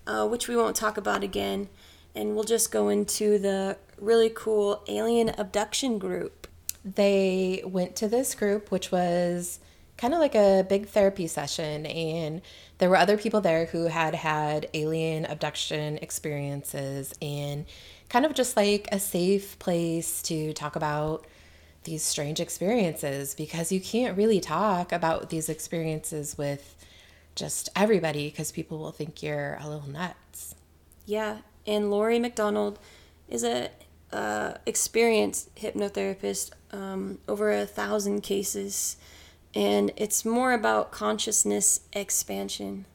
uh, 0.05 0.27
which 0.27 0.47
we 0.47 0.55
won't 0.55 0.75
talk 0.75 0.97
about 0.97 1.23
again. 1.23 1.69
And 2.13 2.35
we'll 2.35 2.43
just 2.43 2.71
go 2.71 2.89
into 2.89 3.37
the 3.39 3.77
really 3.99 4.29
cool 4.33 4.83
alien 4.87 5.29
abduction 5.29 5.97
group. 5.97 6.47
They 6.83 7.61
went 7.65 7.95
to 7.97 8.07
this 8.07 8.35
group, 8.35 8.69
which 8.71 8.91
was 8.91 9.59
kind 9.97 10.13
of 10.13 10.19
like 10.19 10.35
a 10.35 10.65
big 10.67 10.87
therapy 10.87 11.27
session, 11.27 11.85
and 11.85 12.41
there 12.77 12.89
were 12.89 12.97
other 12.97 13.17
people 13.17 13.41
there 13.41 13.65
who 13.65 13.85
had 13.85 14.15
had 14.15 14.69
alien 14.73 15.25
abduction 15.25 15.97
experiences 15.99 17.13
and 17.21 17.65
kind 18.09 18.25
of 18.25 18.33
just 18.33 18.57
like 18.57 18.87
a 18.91 18.99
safe 18.99 19.57
place 19.59 20.21
to 20.23 20.53
talk 20.53 20.75
about 20.75 21.25
these 21.85 22.03
strange 22.03 22.39
experiences 22.39 23.35
because 23.35 23.71
you 23.71 23.79
can't 23.79 24.17
really 24.17 24.39
talk 24.39 24.91
about 24.91 25.29
these 25.29 25.49
experiences 25.49 26.37
with 26.37 26.75
just 27.35 27.69
everybody 27.75 28.29
because 28.29 28.51
people 28.51 28.79
will 28.79 28.91
think 28.91 29.21
you're 29.21 29.57
a 29.61 29.69
little 29.69 29.89
nuts. 29.89 30.55
Yeah, 31.05 31.39
and 31.67 31.91
Lori 31.91 32.19
McDonald 32.19 32.79
is 33.29 33.43
a 33.43 33.69
uh, 34.11 34.53
experienced 34.65 35.53
hypnotherapist, 35.55 36.51
um, 36.71 37.19
over 37.27 37.51
a 37.51 37.65
thousand 37.65 38.21
cases, 38.21 38.97
and 39.55 39.91
it's 39.95 40.25
more 40.25 40.53
about 40.53 40.91
consciousness 40.91 41.79
expansion. 41.93 42.85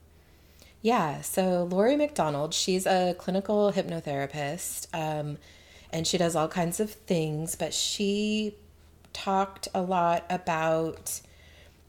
Yeah, 0.83 1.23
so 1.23 1.65
Lori 1.65 1.97
McDonald, 1.97 2.55
she's 2.55 2.87
a 2.87 3.15
clinical 3.19 3.73
hypnotherapist, 3.73 4.87
um, 4.95 5.39
and 5.93 6.07
she 6.07 6.19
does 6.19 6.37
all 6.37 6.49
kinds 6.49 6.81
of 6.81 6.91
things, 6.91 7.55
but 7.55 7.75
she 7.75 8.55
talked 9.13 9.69
a 9.75 9.83
lot 9.83 10.25
about 10.31 11.21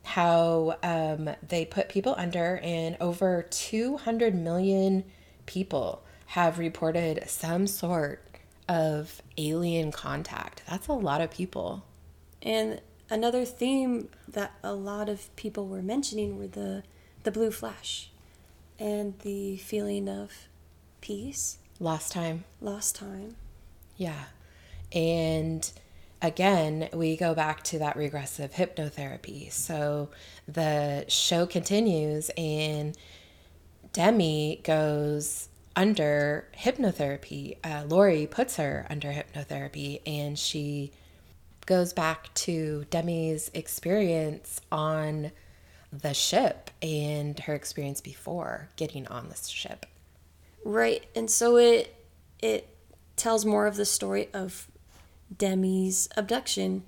how 0.04 0.78
um, 0.84 1.30
they 1.48 1.66
put 1.66 1.90
people 1.90 2.16
under, 2.18 2.60
and 2.64 2.98
over 3.00 3.46
200 3.50 4.34
million 4.36 5.04
people 5.46 6.04
have 6.28 6.60
reported 6.60 7.24
some 7.28 7.68
sort 7.68 8.26
of 8.68 9.22
alien 9.38 9.92
contact. 9.92 10.64
That's 10.70 10.88
a 10.88 10.94
lot 10.94 11.22
of 11.22 11.30
people. 11.30 11.84
And 12.42 12.82
another 13.12 13.46
theme 13.46 14.08
that 14.28 14.54
a 14.64 14.74
lot 14.74 15.10
of 15.10 15.36
people 15.36 15.68
were 15.68 15.84
mentioning 15.84 16.40
were 16.40 16.48
the 16.48 16.84
the 17.24 17.32
blue 17.32 17.52
flash 17.52 18.10
and 18.80 19.20
the 19.20 19.58
feeling 19.58 20.10
of 20.10 20.48
peace, 21.02 21.60
lost 21.80 22.14
time. 22.14 22.46
lost 22.60 22.96
time. 22.96 23.36
Yeah. 23.96 24.24
And 24.92 25.72
again, 26.22 26.90
we 26.92 27.16
go 27.16 27.36
back 27.36 27.62
to 27.66 27.80
that 27.80 27.96
regressive 27.96 28.54
hypnotherapy. 28.54 29.52
So 29.52 30.10
the 30.48 31.06
show 31.08 31.46
continues, 31.46 32.32
and 32.36 32.98
Demi 33.94 34.62
goes 34.64 35.50
under 35.76 36.48
hypnotherapy. 36.58 37.58
Uh, 37.64 37.84
Lori 37.88 38.26
puts 38.26 38.56
her 38.56 38.88
under 38.90 39.10
hypnotherapy, 39.10 40.02
and 40.08 40.40
she 40.40 40.92
goes 41.72 41.94
back 41.94 42.34
to 42.34 42.86
Demi's 42.90 43.50
experience 43.54 44.60
on 44.74 45.32
the 45.94 46.14
ship 46.14 46.70
and 46.82 47.40
her 47.40 47.54
experience 47.54 48.02
before 48.02 48.68
getting 48.76 49.08
on 49.08 49.30
the 49.30 49.38
ship. 49.38 49.86
Right, 50.66 51.06
and 51.16 51.32
so 51.32 51.56
it 51.56 51.96
it 52.40 52.76
tells 53.16 53.46
more 53.46 53.68
of 53.68 53.78
the 53.78 53.86
story 53.86 54.28
of 54.34 54.68
Demi's 55.34 56.10
abduction, 56.18 56.84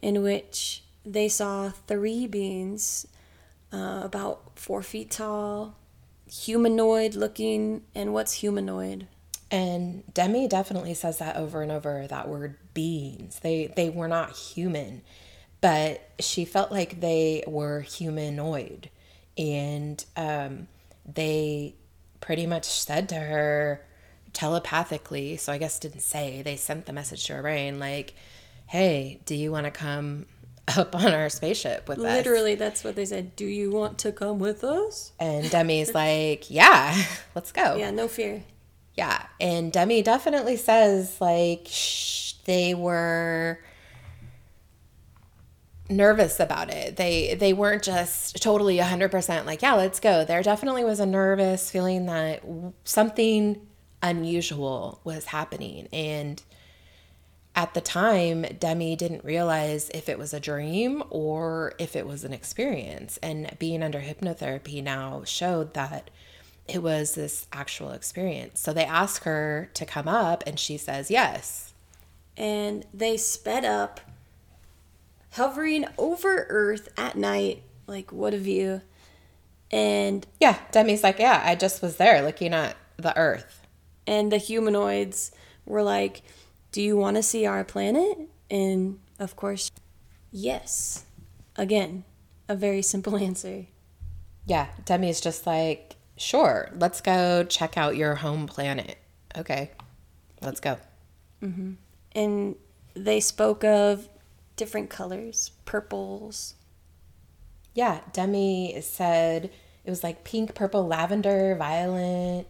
in 0.00 0.22
which 0.22 0.82
they 1.04 1.28
saw 1.28 1.68
three 1.68 2.26
beings, 2.26 3.06
uh, 3.70 4.00
about 4.02 4.58
four 4.58 4.82
feet 4.82 5.10
tall, 5.10 5.76
humanoid 6.26 7.14
looking, 7.14 7.82
and 7.94 8.14
what's 8.14 8.32
humanoid? 8.32 9.08
And 9.52 10.02
Demi 10.14 10.48
definitely 10.48 10.94
says 10.94 11.18
that 11.18 11.36
over 11.36 11.60
and 11.60 11.70
over 11.70 12.06
that 12.08 12.26
word 12.26 12.56
beings. 12.72 13.38
They 13.40 13.72
they 13.76 13.90
were 13.90 14.08
not 14.08 14.32
human, 14.32 15.02
but 15.60 16.10
she 16.18 16.46
felt 16.46 16.72
like 16.72 17.00
they 17.00 17.44
were 17.46 17.80
humanoid. 17.82 18.88
And 19.36 20.04
um, 20.16 20.68
they 21.06 21.74
pretty 22.20 22.46
much 22.46 22.64
said 22.64 23.10
to 23.10 23.16
her 23.16 23.84
telepathically, 24.32 25.36
so 25.36 25.52
I 25.52 25.58
guess 25.58 25.78
didn't 25.78 26.00
say, 26.00 26.42
they 26.42 26.56
sent 26.56 26.86
the 26.86 26.92
message 26.92 27.26
to 27.26 27.34
her 27.34 27.42
brain 27.42 27.78
like, 27.78 28.14
hey, 28.66 29.20
do 29.26 29.34
you 29.34 29.52
want 29.52 29.64
to 29.64 29.70
come 29.70 30.26
up 30.76 30.94
on 30.94 31.12
our 31.12 31.28
spaceship 31.28 31.88
with 31.88 31.98
us? 31.98 32.04
Literally, 32.04 32.54
that's 32.54 32.84
what 32.84 32.96
they 32.96 33.04
said. 33.04 33.36
Do 33.36 33.44
you 33.44 33.70
want 33.70 33.98
to 33.98 34.12
come 34.12 34.38
with 34.38 34.64
us? 34.64 35.12
And 35.18 35.50
Demi's 35.50 35.94
like, 35.94 36.50
yeah, 36.50 36.96
let's 37.34 37.52
go. 37.52 37.76
Yeah, 37.76 37.90
no 37.90 38.08
fear. 38.08 38.44
Yeah, 38.94 39.26
and 39.40 39.72
Demi 39.72 40.02
definitely 40.02 40.56
says 40.56 41.20
like 41.20 41.68
they 42.44 42.74
were 42.74 43.58
nervous 45.88 46.40
about 46.40 46.70
it. 46.70 46.96
They 46.96 47.34
they 47.34 47.52
weren't 47.52 47.82
just 47.82 48.42
totally 48.42 48.78
100% 48.78 49.46
like, 49.46 49.62
yeah, 49.62 49.74
let's 49.74 50.00
go. 50.00 50.24
There 50.24 50.42
definitely 50.42 50.84
was 50.84 51.00
a 51.00 51.06
nervous 51.06 51.70
feeling 51.70 52.06
that 52.06 52.42
something 52.84 53.66
unusual 54.02 55.00
was 55.04 55.26
happening 55.26 55.88
and 55.92 56.42
at 57.54 57.74
the 57.74 57.80
time, 57.82 58.42
Demi 58.58 58.96
didn't 58.96 59.24
realize 59.24 59.90
if 59.90 60.08
it 60.08 60.18
was 60.18 60.32
a 60.32 60.40
dream 60.40 61.02
or 61.10 61.74
if 61.78 61.94
it 61.94 62.06
was 62.06 62.24
an 62.24 62.32
experience. 62.32 63.18
And 63.22 63.54
being 63.58 63.82
under 63.82 64.00
hypnotherapy 64.00 64.82
now 64.82 65.22
showed 65.24 65.74
that 65.74 66.10
it 66.72 66.82
was 66.82 67.14
this 67.14 67.46
actual 67.52 67.90
experience. 67.92 68.60
So 68.60 68.72
they 68.72 68.84
ask 68.84 69.24
her 69.24 69.70
to 69.74 69.84
come 69.86 70.08
up, 70.08 70.42
and 70.46 70.58
she 70.58 70.76
says 70.78 71.10
yes. 71.10 71.72
and 72.36 72.86
they 72.94 73.16
sped 73.16 73.64
up, 73.64 74.00
hovering 75.32 75.86
over 75.98 76.46
Earth 76.48 76.88
at 76.96 77.16
night. 77.16 77.62
Like, 77.86 78.12
what 78.12 78.34
a 78.34 78.38
view! 78.38 78.80
And 79.70 80.26
Yeah, 80.40 80.58
Demi's 80.70 81.02
like, 81.02 81.18
yeah, 81.18 81.42
I 81.44 81.54
just 81.54 81.80
was 81.82 81.96
there 81.96 82.22
looking 82.22 82.52
at 82.52 82.76
the 82.96 83.16
earth. 83.16 83.66
and 84.06 84.30
the 84.30 84.36
humanoids 84.36 85.32
were 85.64 85.82
like, 85.82 86.22
"Do 86.72 86.82
you 86.82 86.96
want 86.96 87.16
to 87.16 87.22
see 87.22 87.46
our 87.46 87.64
planet?" 87.64 88.18
And 88.50 88.98
of 89.18 89.34
course, 89.36 89.70
yes. 90.30 91.06
Again, 91.56 92.04
a 92.48 92.54
very 92.54 92.82
simple 92.82 93.16
answer. 93.28 93.66
Yeah, 94.46 94.68
Demi's 94.84 95.20
just 95.20 95.46
like, 95.46 95.96
sure, 96.22 96.70
let's 96.74 97.00
go 97.00 97.44
check 97.44 97.76
out 97.76 97.96
your 97.96 98.14
home 98.16 98.46
planet. 98.46 98.96
Okay, 99.36 99.70
let's 100.40 100.60
go. 100.60 100.78
Mm-hmm. 101.42 101.72
And 102.12 102.56
they 102.94 103.20
spoke 103.20 103.64
of 103.64 104.08
different 104.56 104.90
colors, 104.90 105.50
purples. 105.64 106.54
Yeah, 107.74 108.00
Demi 108.12 108.78
said 108.82 109.50
it 109.84 109.90
was 109.90 110.04
like 110.04 110.24
pink, 110.24 110.54
purple, 110.54 110.86
lavender, 110.86 111.56
violet. 111.56 112.46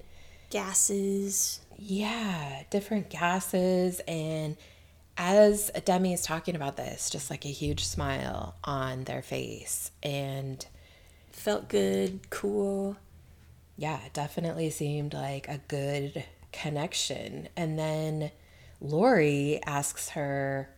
gases. 0.50 1.60
Yeah, 1.78 2.62
different 2.70 3.08
gases. 3.08 4.00
And 4.06 4.56
as 5.16 5.70
Demi 5.84 6.12
is 6.12 6.22
talking 6.22 6.56
about 6.56 6.76
this, 6.76 7.08
just 7.08 7.30
like 7.30 7.44
a 7.44 7.48
huge 7.48 7.84
smile 7.84 8.56
on 8.64 9.04
their 9.04 9.22
face. 9.22 9.90
And 10.02 10.64
Felt 11.30 11.68
good, 11.68 12.28
cool. 12.30 12.96
Yeah, 13.76 14.04
it 14.04 14.12
definitely 14.12 14.70
seemed 14.70 15.14
like 15.14 15.48
a 15.48 15.60
good 15.68 16.24
connection. 16.52 17.48
And 17.56 17.78
then 17.78 18.30
Lori 18.80 19.60
asks 19.64 20.10
her, 20.10 20.68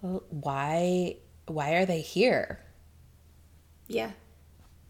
why 0.00 1.16
why 1.46 1.72
are 1.74 1.86
they 1.86 2.00
here? 2.00 2.60
Yeah. 3.88 4.12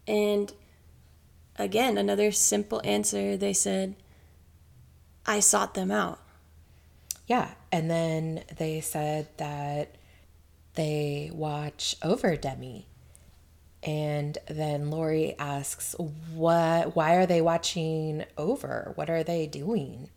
And 0.07 0.51
again, 1.57 1.97
another 1.97 2.31
simple 2.31 2.81
answer. 2.83 3.35
They 3.35 3.53
said, 3.53 3.95
I 5.25 5.39
sought 5.39 5.73
them 5.73 5.91
out. 5.91 6.19
Yeah. 7.27 7.51
And 7.71 7.89
then 7.89 8.43
they 8.57 8.81
said 8.81 9.27
that 9.37 9.95
they 10.75 11.31
watch 11.33 11.95
over 12.03 12.35
Demi. 12.35 12.87
And 13.83 14.37
then 14.47 14.91
Lori 14.91 15.35
asks, 15.39 15.95
"What? 15.97 16.95
Why 16.95 17.15
are 17.15 17.25
they 17.25 17.41
watching 17.41 18.25
over? 18.37 18.91
What 18.95 19.09
are 19.09 19.23
they 19.23 19.47
doing?" 19.47 20.09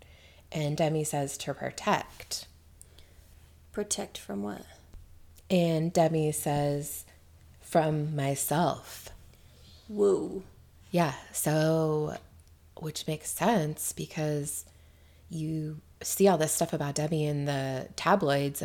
And 0.52 0.76
Demi 0.76 1.04
says 1.04 1.38
to 1.38 1.54
protect. 1.54 2.46
Protect 3.72 4.18
from 4.18 4.42
what? 4.42 4.64
And 5.50 5.92
Demi 5.92 6.30
says, 6.30 7.04
from 7.74 8.14
myself. 8.14 9.08
Whoa. 9.88 10.44
Yeah, 10.92 11.14
so 11.32 12.16
which 12.78 13.08
makes 13.08 13.30
sense 13.30 13.92
because 13.92 14.64
you 15.28 15.80
see 16.00 16.28
all 16.28 16.38
this 16.38 16.52
stuff 16.52 16.72
about 16.72 16.94
Demi 16.94 17.26
in 17.26 17.46
the 17.46 17.88
tabloids 17.96 18.62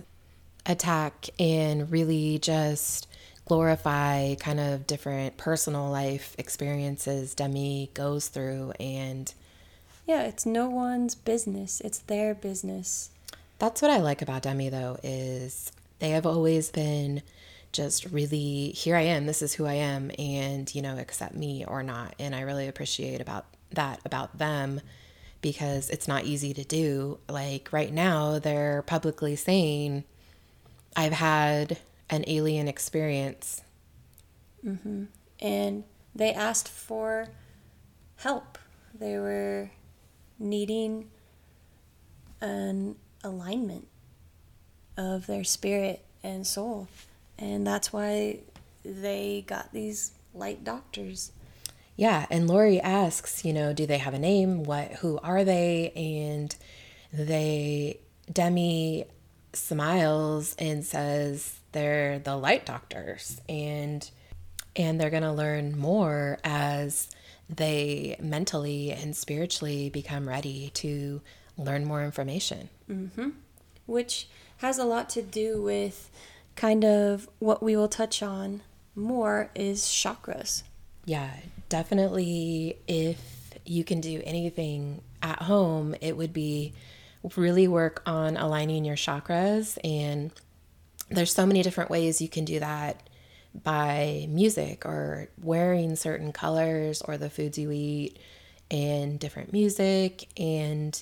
attack 0.66 1.30
and 1.40 1.92
really 1.92 2.38
just 2.38 3.08
glorify 3.50 4.36
kind 4.36 4.60
of 4.60 4.86
different 4.86 5.36
personal 5.36 5.90
life 5.90 6.36
experiences 6.38 7.34
Demi 7.34 7.90
goes 7.96 8.28
through 8.28 8.74
and 8.80 9.34
Yeah, 10.06 10.22
it's 10.22 10.46
no 10.46 10.70
one's 10.70 11.16
business. 11.16 11.82
It's 11.82 11.98
their 11.98 12.36
business. 12.36 13.10
That's 13.58 13.82
what 13.82 13.90
I 13.90 13.98
like 13.98 14.22
about 14.22 14.44
Demi 14.44 14.70
though 14.70 14.98
is 15.04 15.72
they 15.98 16.12
have 16.12 16.28
always 16.28 16.70
been 16.70 17.24
just 17.72 18.06
really 18.06 18.70
here 18.70 18.96
I 18.96 19.02
am, 19.02 19.26
this 19.26 19.42
is 19.42 19.56
who 19.56 19.66
I 19.66 19.74
am 19.74 20.12
and 20.20 20.74
you 20.74 20.84
know 20.84 20.98
accept 21.00 21.34
me 21.34 21.66
or 21.66 21.82
not 21.82 22.14
and 22.20 22.36
I 22.36 22.42
really 22.42 22.68
appreciate 22.68 23.20
about 23.20 23.46
that 23.72 24.00
about 24.06 24.38
them 24.38 24.80
because 25.42 25.90
it's 25.90 26.08
not 26.08 26.26
easy 26.26 26.54
to 26.54 26.64
do. 26.64 27.18
Like 27.28 27.70
right 27.72 27.92
now 27.92 28.38
they're 28.38 28.84
publicly 28.84 29.36
saying 29.36 30.04
I've 30.96 31.14
had 31.14 31.80
an 32.10 32.24
alien 32.28 32.67
experience. 32.67 33.62
Mm-hmm. 34.65 35.06
And 35.39 35.84
they 36.15 36.34
asked 36.34 36.67
for 36.67 37.28
help. 38.17 38.58
They 38.93 39.17
were 39.17 39.72
needing 40.38 41.10
an 42.41 42.95
alignment 43.24 43.88
of 44.98 45.28
their 45.28 45.43
spirit 45.43 46.04
and 46.24 46.45
soul. 46.45 46.88
And 47.38 47.65
that's 47.65 47.93
why 47.93 48.39
they 48.84 49.45
got 49.48 49.72
these 49.72 50.12
light 50.34 50.63
doctors. 50.63 51.32
Yeah, 51.95 52.26
and 52.30 52.48
Lori 52.48 52.80
asks, 52.80 53.43
you 53.43 53.54
know, 53.54 53.74
do 53.74 53.86
they 53.86 53.98
have 53.98 54.13
a 54.13 54.19
name? 54.19 54.63
What 54.63 54.93
who 54.93 55.19
are 55.22 55.43
they? 55.43 55.91
And 55.95 56.56
they 57.12 58.00
Demi 58.32 59.06
smiles 59.54 60.56
and 60.60 60.86
says 60.86 61.59
they're 61.72 62.20
the 62.20 62.36
light 62.36 62.66
doctors 62.66 63.40
and 63.48 64.10
and 64.76 65.00
they're 65.00 65.10
going 65.10 65.24
to 65.24 65.32
learn 65.34 65.78
more 65.78 66.38
as 66.44 67.10
they 67.50 68.16
mentally 68.22 68.92
and 68.92 69.16
spiritually 69.16 69.90
become 69.90 70.28
ready 70.28 70.70
to 70.76 71.22
learn 71.58 71.86
more 71.86 72.04
information. 72.04 72.70
Mm-hmm. 72.90 73.30
which 73.86 74.28
has 74.58 74.78
a 74.78 74.84
lot 74.84 75.10
to 75.10 75.22
do 75.22 75.62
with 75.62 76.10
kind 76.56 76.84
of 76.84 77.30
what 77.40 77.62
we 77.64 77.76
will 77.76 77.88
touch 77.88 78.22
on 78.24 78.62
more 78.96 79.50
is 79.56 79.84
chakras. 79.84 80.64
Yeah, 81.06 81.32
definitely. 81.70 82.78
If 82.88 83.20
you 83.66 83.84
can 83.84 84.02
do 84.02 84.22
anything 84.26 85.02
at 85.22 85.42
home, 85.44 85.96
it 86.02 86.18
would 86.18 86.34
be 86.34 86.74
really 87.36 87.68
work 87.68 88.02
on 88.06 88.38
aligning 88.38 88.86
your 88.86 88.96
chakras. 88.96 89.78
And 89.84 90.32
there's 91.10 91.34
so 91.34 91.45
many 91.45 91.63
different 91.63 91.89
ways 91.89 92.22
you 92.22 92.30
can 92.30 92.45
do 92.45 92.60
that 92.60 93.02
by 93.63 94.28
music 94.30 94.86
or 94.86 95.28
wearing 95.41 95.95
certain 95.95 96.32
colors 96.32 97.02
or 97.02 97.17
the 97.17 97.30
foods 97.30 97.58
you 97.58 97.72
eat 97.72 98.17
and 98.69 99.19
different 99.19 99.52
music 99.52 100.28
and 100.39 101.02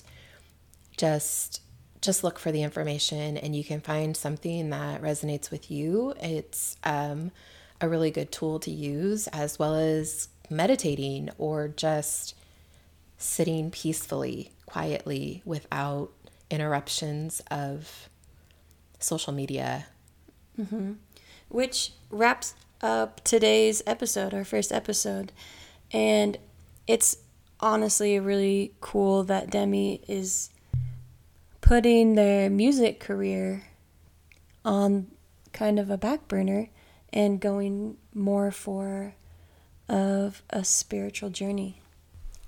just 0.96 1.62
just 2.00 2.22
look 2.22 2.38
for 2.38 2.52
the 2.52 2.62
information 2.62 3.36
and 3.36 3.56
you 3.56 3.64
can 3.64 3.80
find 3.80 4.16
something 4.16 4.70
that 4.70 5.02
resonates 5.02 5.50
with 5.50 5.68
you. 5.68 6.14
It's 6.20 6.76
um, 6.84 7.32
a 7.80 7.88
really 7.88 8.12
good 8.12 8.30
tool 8.30 8.60
to 8.60 8.70
use 8.70 9.26
as 9.28 9.58
well 9.58 9.74
as 9.74 10.28
meditating 10.48 11.30
or 11.38 11.66
just 11.66 12.34
sitting 13.18 13.72
peacefully 13.72 14.52
quietly 14.64 15.42
without 15.44 16.12
interruptions 16.50 17.42
of 17.50 18.08
social 19.00 19.32
media 19.32 19.86
Mm-hmm. 20.58 20.94
which 21.48 21.92
wraps 22.10 22.54
up 22.80 23.22
today's 23.24 23.82
episode, 23.86 24.34
our 24.34 24.44
first 24.44 24.72
episode. 24.72 25.32
And 25.92 26.36
it's 26.86 27.18
honestly 27.60 28.18
really 28.18 28.72
cool 28.80 29.24
that 29.24 29.50
Demi 29.50 30.02
is 30.08 30.50
putting 31.60 32.14
their 32.14 32.48
music 32.50 33.00
career 33.00 33.64
on 34.64 35.08
kind 35.52 35.78
of 35.78 35.90
a 35.90 35.98
back 35.98 36.28
burner 36.28 36.68
and 37.12 37.40
going 37.40 37.96
more 38.14 38.50
for 38.50 39.14
of 39.88 40.42
a 40.50 40.64
spiritual 40.64 41.30
journey. 41.30 41.80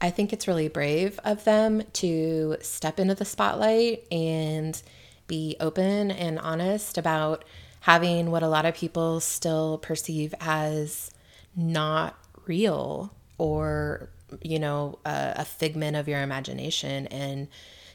I 0.01 0.11
think 0.11 0.33
it's 0.33 0.49
really 0.49 0.69
brave 0.69 1.21
of 1.25 1.45
them 1.45 1.83
to 1.95 2.57
step 2.61 2.99
into 2.99 3.15
the 3.15 3.25
spotlight 3.25 4.05
and 4.11 4.81
be 5.27 5.57
open 5.61 6.11
and 6.11 6.39
honest 6.39 6.99
about 6.99 7.45
having 7.81 8.31
what 8.31 8.43
a 8.43 8.49
lot 8.49 8.67
of 8.67 8.75
people 8.75 9.21
still 9.21 9.79
perceive 9.79 10.35
as 10.41 11.11
not 11.57 12.19
real 12.47 13.13
or, 13.39 14.11
you 14.43 14.59
know, 14.59 14.99
a, 15.05 15.35
a 15.37 15.45
figment 15.45 15.97
of 15.97 16.09
your 16.09 16.21
imagination. 16.21 17.07
And 17.09 17.49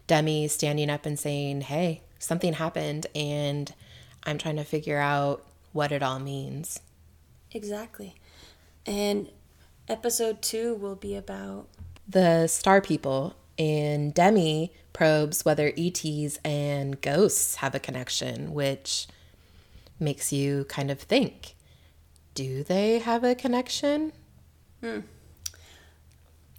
Demi 0.07 0.47
standing 0.47 0.89
up 0.89 1.05
and 1.05 1.17
saying, 1.17 1.61
hey, 1.61 2.01
something 2.19 2.53
happened 2.53 3.07
and 3.15 3.73
I'm 4.23 4.37
trying 4.37 4.55
to 4.57 4.63
figure 4.63 4.99
out 4.99 5.45
what 5.71 5.91
it 5.91 6.01
all 6.01 6.19
means. 6.19 6.79
Exactly. 7.51 8.15
And 8.85 9.29
episode 9.87 10.41
2 10.41 10.75
will 10.75 10.95
be 10.95 11.15
about 11.15 11.67
the 12.07 12.47
star 12.47 12.81
people 12.81 13.35
and 13.57 14.13
Demi 14.13 14.73
probes 14.93 15.43
whether 15.45 15.73
ETs 15.77 16.37
and 16.43 16.99
ghosts 17.01 17.55
have 17.55 17.75
a 17.75 17.79
connection, 17.79 18.53
which 18.53 19.07
makes 19.99 20.33
you 20.33 20.65
kind 20.65 20.91
of 20.91 20.99
think 20.99 21.55
do 22.35 22.63
they 22.63 22.99
have 22.99 23.23
a 23.23 23.33
connection? 23.33 24.11
Hmm. 24.81 24.99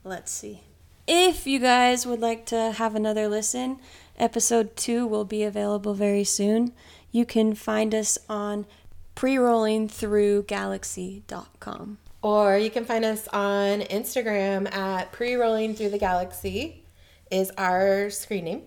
Let's 0.03 0.33
see. 0.33 0.63
If 1.07 1.47
you 1.47 1.61
guys 1.61 2.07
would 2.07 2.21
like 2.21 2.47
to 2.47 2.73
have 2.73 2.95
another 2.95 3.29
listen, 3.29 3.79
episode 4.19 4.75
two 4.75 5.07
will 5.07 5.27
be 5.27 5.43
available 5.43 5.93
very 5.93 6.25
soon. 6.25 6.73
You 7.13 7.27
can 7.27 7.55
find 7.55 7.95
us 7.95 8.17
on 8.29 8.67
prerollingthroughgalaxy.com. 9.15 11.99
Or 12.23 12.59
you 12.59 12.71
can 12.71 12.85
find 12.85 13.05
us 13.05 13.29
on 13.29 13.83
Instagram 13.83 14.75
at 14.75 15.13
pre 15.13 15.35
rolling 15.35 15.75
through 15.75 15.91
the 15.91 15.99
galaxy, 15.99 16.83
is 17.31 17.53
our 17.59 18.09
screen 18.11 18.47
name. 18.47 18.63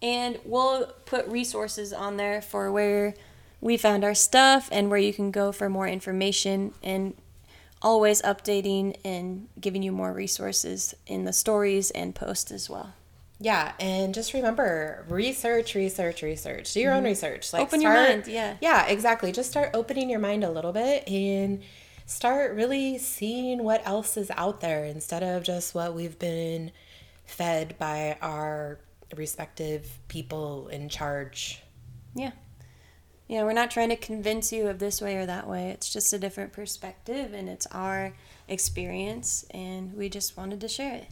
And 0.00 0.38
we'll 0.44 0.86
put 1.04 1.26
resources 1.28 1.92
on 1.92 2.16
there 2.16 2.40
for 2.40 2.72
where 2.72 3.12
we 3.60 3.76
found 3.76 4.04
our 4.04 4.14
stuff 4.14 4.68
and 4.72 4.90
where 4.90 4.98
you 4.98 5.12
can 5.12 5.30
go 5.30 5.52
for 5.52 5.68
more 5.68 5.88
information 5.88 6.72
and 6.82 7.14
always 7.82 8.22
updating 8.22 8.96
and 9.04 9.48
giving 9.60 9.82
you 9.82 9.92
more 9.92 10.12
resources 10.12 10.94
in 11.06 11.24
the 11.24 11.32
stories 11.32 11.90
and 11.90 12.14
posts 12.14 12.50
as 12.50 12.68
well. 12.68 12.94
Yeah, 13.40 13.72
and 13.78 14.14
just 14.14 14.34
remember 14.34 15.04
research, 15.08 15.76
research, 15.76 16.22
research. 16.22 16.72
Do 16.72 16.80
your 16.80 16.92
own 16.92 17.04
research. 17.04 17.52
Like 17.52 17.62
Mm-hmm. 17.62 17.68
Open 17.68 17.82
your 17.82 17.92
mind, 17.92 18.26
yeah. 18.26 18.56
Yeah, 18.60 18.86
exactly. 18.86 19.30
Just 19.30 19.50
start 19.50 19.70
opening 19.74 20.10
your 20.10 20.18
mind 20.18 20.42
a 20.42 20.50
little 20.50 20.72
bit 20.72 21.08
and 21.08 21.62
start 22.04 22.54
really 22.56 22.98
seeing 22.98 23.62
what 23.62 23.86
else 23.86 24.16
is 24.16 24.30
out 24.36 24.60
there 24.60 24.84
instead 24.84 25.22
of 25.22 25.44
just 25.44 25.72
what 25.74 25.94
we've 25.94 26.18
been 26.18 26.72
fed 27.26 27.78
by 27.78 28.16
our 28.20 28.80
respective 29.14 29.98
people 30.08 30.66
in 30.68 30.88
charge. 30.88 31.62
Yeah. 32.16 32.32
Yeah, 33.28 33.44
we're 33.44 33.52
not 33.52 33.70
trying 33.70 33.90
to 33.90 33.96
convince 33.96 34.52
you 34.52 34.68
of 34.68 34.78
this 34.78 35.02
way 35.02 35.16
or 35.16 35.26
that 35.26 35.46
way. 35.46 35.68
It's 35.68 35.92
just 35.92 36.14
a 36.14 36.18
different 36.18 36.54
perspective 36.54 37.34
and 37.34 37.46
it's 37.46 37.66
our 37.66 38.14
experience 38.48 39.44
and 39.50 39.92
we 39.92 40.08
just 40.08 40.34
wanted 40.34 40.62
to 40.62 40.68
share 40.68 40.94
it. 40.94 41.08